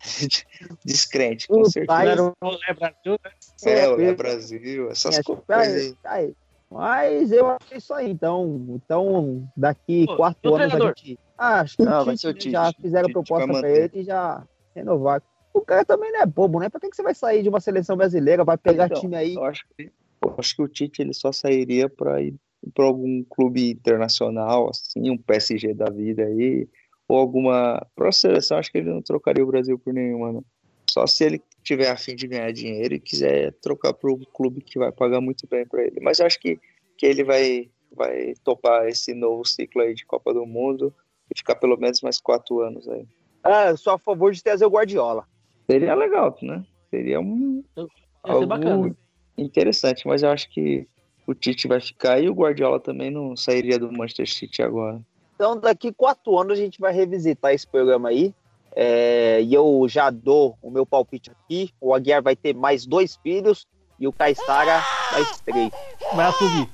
[0.84, 1.96] descrente, com O certeza.
[2.02, 2.34] Tyson-
[2.68, 3.30] É Brasil, né?
[3.66, 5.94] É, É Brasil, essas acho- coisas Ai, aí.
[6.26, 6.34] ai.
[6.70, 8.66] Mas eu acho que é isso aí, então.
[8.70, 10.94] Então, daqui Pô, quatro anos a treinador?
[10.98, 11.18] gente.
[11.38, 14.44] Ah, acho que Não, o Tite, já fizeram Tite proposta pra ele e já
[14.74, 15.22] renovar.
[15.52, 16.68] O cara também não é bobo, né?
[16.68, 19.34] Pra que, que você vai sair de uma seleção brasileira, vai pegar Então, time aí?
[19.34, 19.84] Eu acho que,
[20.24, 22.34] eu acho que o Tite ele só sairia para ir
[22.74, 26.66] para algum clube internacional, assim, um PSG da vida aí,
[27.14, 27.84] ou alguma.
[27.94, 30.44] Para a seleção, acho que ele não trocaria o Brasil por nenhuma, não.
[30.90, 34.60] Só se ele tiver a fim de ganhar dinheiro e quiser trocar para um clube
[34.60, 35.98] que vai pagar muito bem para ele.
[36.00, 36.60] Mas eu acho que,
[36.96, 40.94] que ele vai, vai topar esse novo ciclo aí de Copa do Mundo
[41.34, 43.06] e ficar pelo menos mais quatro anos aí.
[43.42, 45.26] Ah, eu sou a favor de trazer o Guardiola.
[45.68, 46.64] Seria legal, né?
[46.90, 47.86] Seria um, Ia
[48.22, 48.96] algo bacana.
[49.36, 50.86] interessante, mas eu acho que
[51.26, 55.00] o Tite vai ficar e o Guardiola também não sairia do Manchester City agora.
[55.34, 58.34] Então, daqui quatro anos a gente vai revisitar esse programa aí.
[58.76, 61.70] É, e eu já dou o meu palpite aqui.
[61.80, 63.66] O Aguiar vai ter mais dois filhos
[64.00, 64.82] e o Caissara
[65.12, 65.70] mais três.
[66.14, 66.68] Vai assumir.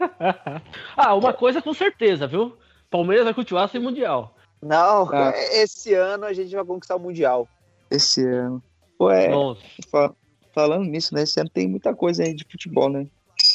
[0.96, 2.56] ah, uma coisa com certeza, viu?
[2.90, 4.34] Palmeiras vai continuar sem Mundial.
[4.60, 5.32] Não, Ah.
[5.54, 7.48] esse ano a gente vai conquistar o Mundial.
[7.90, 8.62] Esse ano.
[9.10, 9.60] É, Nossa.
[9.90, 10.14] fa-
[10.54, 11.22] falando nisso, né?
[11.22, 13.06] Esse ano tem muita coisa aí de futebol, né?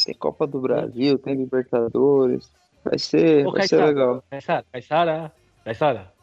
[0.05, 2.51] Tem Copa do Brasil, tem Libertadores.
[2.83, 3.87] Vai ser, Ô, vai ser Caetano.
[3.87, 4.23] legal.
[4.71, 5.31] Caissara,
[5.63, 6.13] Caissara.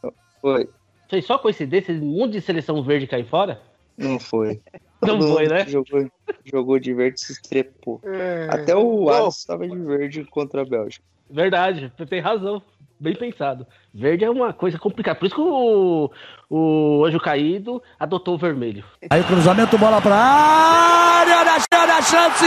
[0.40, 0.68] Foi.
[1.08, 3.60] Foi só coincidência um monte de seleção verde cair fora?
[3.96, 4.60] Não foi.
[5.02, 5.66] Não Todo foi, né?
[5.66, 6.10] Jogou,
[6.46, 8.00] jogou de verde se estrepou.
[8.48, 11.04] Até o Alisson estava de verde contra a Bélgica.
[11.28, 12.62] Verdade, você tem razão.
[12.98, 13.66] Bem pensado.
[13.92, 15.18] Verde é uma coisa complicada.
[15.18, 16.10] Por isso que o,
[16.48, 18.82] o Anjo Caído adotou o vermelho.
[19.10, 22.46] Aí o cruzamento, bola pra área, olha a chance,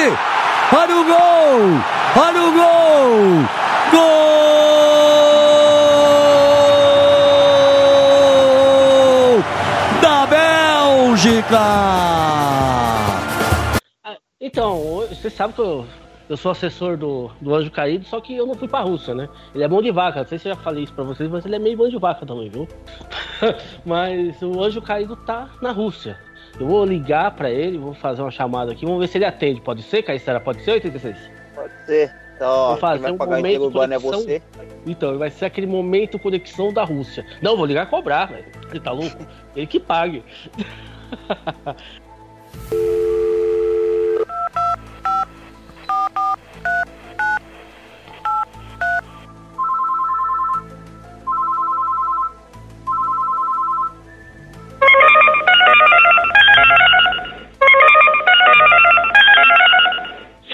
[0.73, 1.15] olha o gol!
[2.15, 3.45] Olha o gol!
[3.91, 4.27] Gol
[10.01, 11.59] da Bélgica!
[14.39, 15.85] Então, você sabe que eu,
[16.29, 19.29] eu sou assessor do, do Anjo Caído, só que eu não fui pra Rússia, né?
[19.53, 21.45] Ele é mão de vaca, não sei se eu já falei isso pra vocês, mas
[21.45, 22.67] ele é meio mão de vaca também, viu?
[23.85, 26.26] mas o Anjo Caído tá na Rússia.
[26.59, 29.61] Eu vou ligar pra ele, vou fazer uma chamada aqui, vamos ver se ele atende.
[29.61, 30.39] Pode ser, Caissara?
[30.39, 31.15] Pode ser, 86?
[31.53, 32.13] Pode ser.
[32.35, 34.21] Então, Vou fazer vai um pagar momento urbano é conexão.
[34.21, 34.41] você.
[34.85, 37.25] Então, vai ser aquele momento conexão da Rússia.
[37.41, 38.45] Não, vou ligar a cobrar, velho.
[38.69, 39.17] Ele tá louco?
[39.55, 40.23] Ele que pague.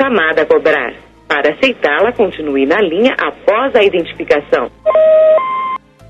[0.04, 0.94] Chamada a cobrar.
[1.30, 4.70] Para aceitá-la, continue na linha após a identificação.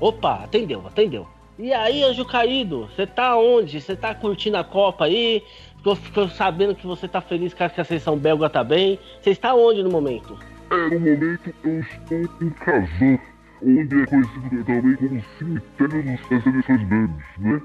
[0.00, 1.28] Opa, atendeu, atendeu.
[1.56, 3.80] E aí, anjo caído, você tá onde?
[3.80, 5.44] Você tá curtindo a Copa aí?
[5.84, 8.98] Tô, tô sabendo que você tá feliz que a que a seleção belga tá bem.
[9.20, 10.36] Você está onde no momento?
[10.72, 13.18] É, no momento eu estou em Kazan,
[13.62, 17.60] onde é conhecido também como cemitério dos- das seleções grandes, né?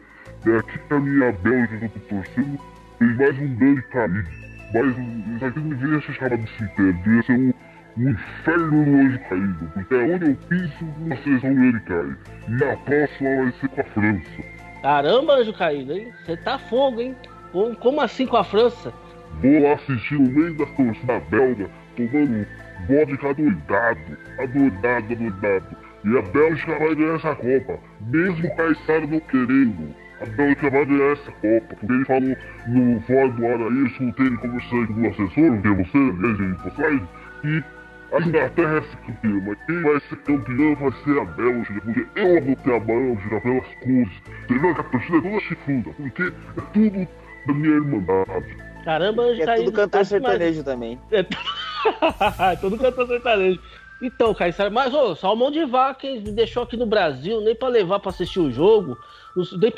[0.45, 2.59] É aqui que a minha Bélgica que eu tô torcendo
[2.99, 4.48] fez mais um grande caído.
[4.73, 4.97] Mas
[5.35, 7.53] isso aqui não devia ser chamado de cemitério, devia ser um,
[7.97, 12.15] um inferno do anjo caído, porque é onde eu piso, uma seleção grande cai.
[12.47, 14.59] E a próxima vai ser com a França.
[14.81, 16.13] Caramba, anjo caído, hein?
[16.25, 17.15] Você tá fogo, hein?
[17.51, 18.93] Como, como assim com a França?
[19.41, 22.47] Vou lá assistir no meio da torcida belga, tomando
[22.87, 25.77] vodka adoidado, adoidado, adoidado.
[26.05, 29.93] E a Bélgica vai ganhar essa Copa, mesmo o Caissara não querendo.
[30.21, 33.87] A Bélgica vai ganhar essa Copa, porque ele falou no fora do ar aí, eu
[33.87, 37.07] escutei ele conversando com o assessor, que é você, aliás, em postagem,
[37.41, 37.63] que
[38.11, 42.37] a Inglaterra é campeã, mas quem vai ser campeã vai ser a Bélgica, porque eu
[42.37, 44.09] adotei a Bélgica pelas cores.
[44.43, 44.75] Entendeu?
[44.75, 47.07] Que a torcida é toda chifruda, porque é tudo
[47.47, 48.57] da minha irmandade.
[48.83, 50.99] Caramba, anjo E é tudo cantor sertanejo também.
[51.11, 51.23] É
[52.59, 53.59] tudo cantor sertanejo.
[54.01, 56.21] Então, Caissara, mas ô, só o mão de vaca hein?
[56.21, 58.97] me deixou aqui no Brasil, nem pra levar pra assistir o jogo,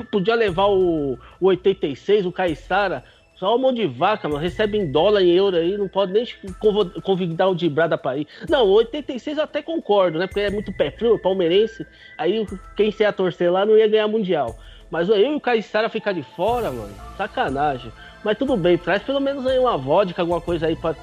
[0.09, 3.03] podia levar o, o 86, o Caissara.
[3.35, 6.23] Só o mão de vaca, mano, recebe em dólar, em euro aí, não pode nem
[7.01, 8.27] convidar o Dibrada pra ir.
[8.47, 10.27] Não, o 86 eu até concordo, né?
[10.27, 11.83] Porque é muito pé frio, palmeirense.
[12.19, 12.45] Aí
[12.77, 14.55] quem se ia torcer lá não ia ganhar mundial.
[14.91, 17.91] Mas eu e o Caissara ficar de fora, mano, sacanagem.
[18.23, 20.95] Mas tudo bem, traz pelo menos aí uma vodka, alguma coisa aí pra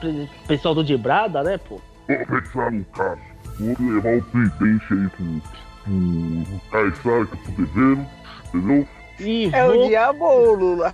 [0.46, 1.80] pessoal do Dibrada, né, pô?
[2.06, 3.20] Vou pensar no caso.
[3.58, 5.42] Vou levar o presidente aí pro,
[5.82, 8.06] pro Caissara que eu tô devendo,
[8.54, 8.86] entendeu?
[9.20, 9.84] E É vou...
[9.84, 10.92] o diabo ou o Lula?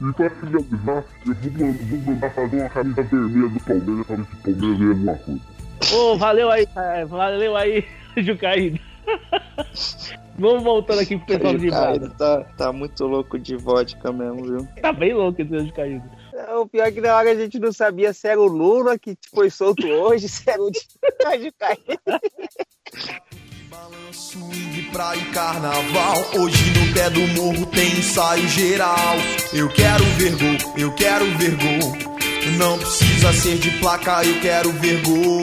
[0.00, 4.24] E pra finalizar, eu vou, vou mandar fazer uma camisa vermelha do Palmeiras pra ver
[4.24, 5.40] se o Palmeiras ganha alguma coisa.
[5.94, 7.84] Ô, valeu aí, cara, valeu aí,
[8.16, 8.78] Jucaído.
[10.38, 12.10] Vamos voltando aqui pro pessoal de Brada.
[12.10, 14.68] tá, tá muito louco de vodka mesmo, viu?
[14.80, 16.08] Tá bem louco esse Jucaído.
[16.32, 18.98] É, O pior é que na hora a gente não sabia se era o Lula
[18.98, 20.70] que foi solto hoje, se era o
[21.58, 22.00] caído.
[24.12, 26.30] Swing, praia e carnaval.
[26.34, 29.16] Hoje no pé do morro tem ensaio geral.
[29.54, 31.96] Eu quero ver gol, eu quero ver gol.
[32.58, 35.42] Não precisa ser de placa, eu quero ver gol.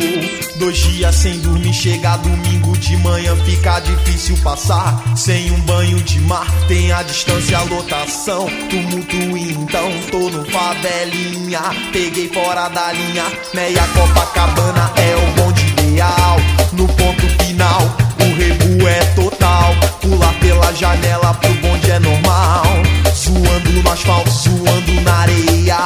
[0.57, 5.17] Dois dias sem dormir, chega domingo de manhã, fica difícil passar.
[5.17, 8.47] Sem um banho de mar, tem a distância, a lotação.
[8.69, 11.61] Tumulto então, tô no favelinha.
[11.91, 16.37] Peguei fora da linha, meia Copacabana é o bonde ideal.
[16.73, 17.18] No ponto
[20.01, 22.63] Pular pela janela pro bonde é normal.
[23.13, 25.77] Zoando no asfalto, zoando na areia.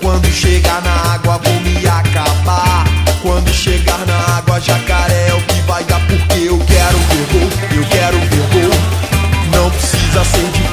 [0.00, 2.84] Quando chegar na água, vou me acabar.
[3.22, 6.00] Quando chegar na água, jacaré é o que vai dar.
[6.00, 8.74] Porque eu quero ver gol, eu quero ver gol.
[9.52, 10.63] Não precisa ser de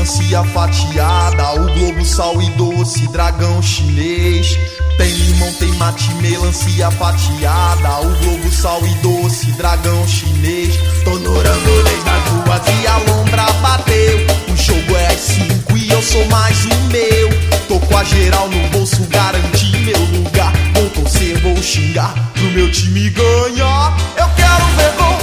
[0.00, 1.52] melancia fatiada.
[1.60, 4.58] O globo, sal e doce, dragão chinês.
[4.96, 8.00] Tem limão, tem mate, melancia fatiada.
[8.00, 10.74] O globo, sal e doce, dragão chinês.
[11.04, 14.26] Tô no rangolês das ruas e a lombra bateu.
[14.48, 17.28] O jogo é às cinco e eu sou mais o meu.
[17.68, 20.52] Tô a geral no bolso, garantir meu lugar.
[20.74, 23.96] Vou torcer, vou xingar pro meu time ganhar.
[24.16, 25.18] Eu quero ver gol,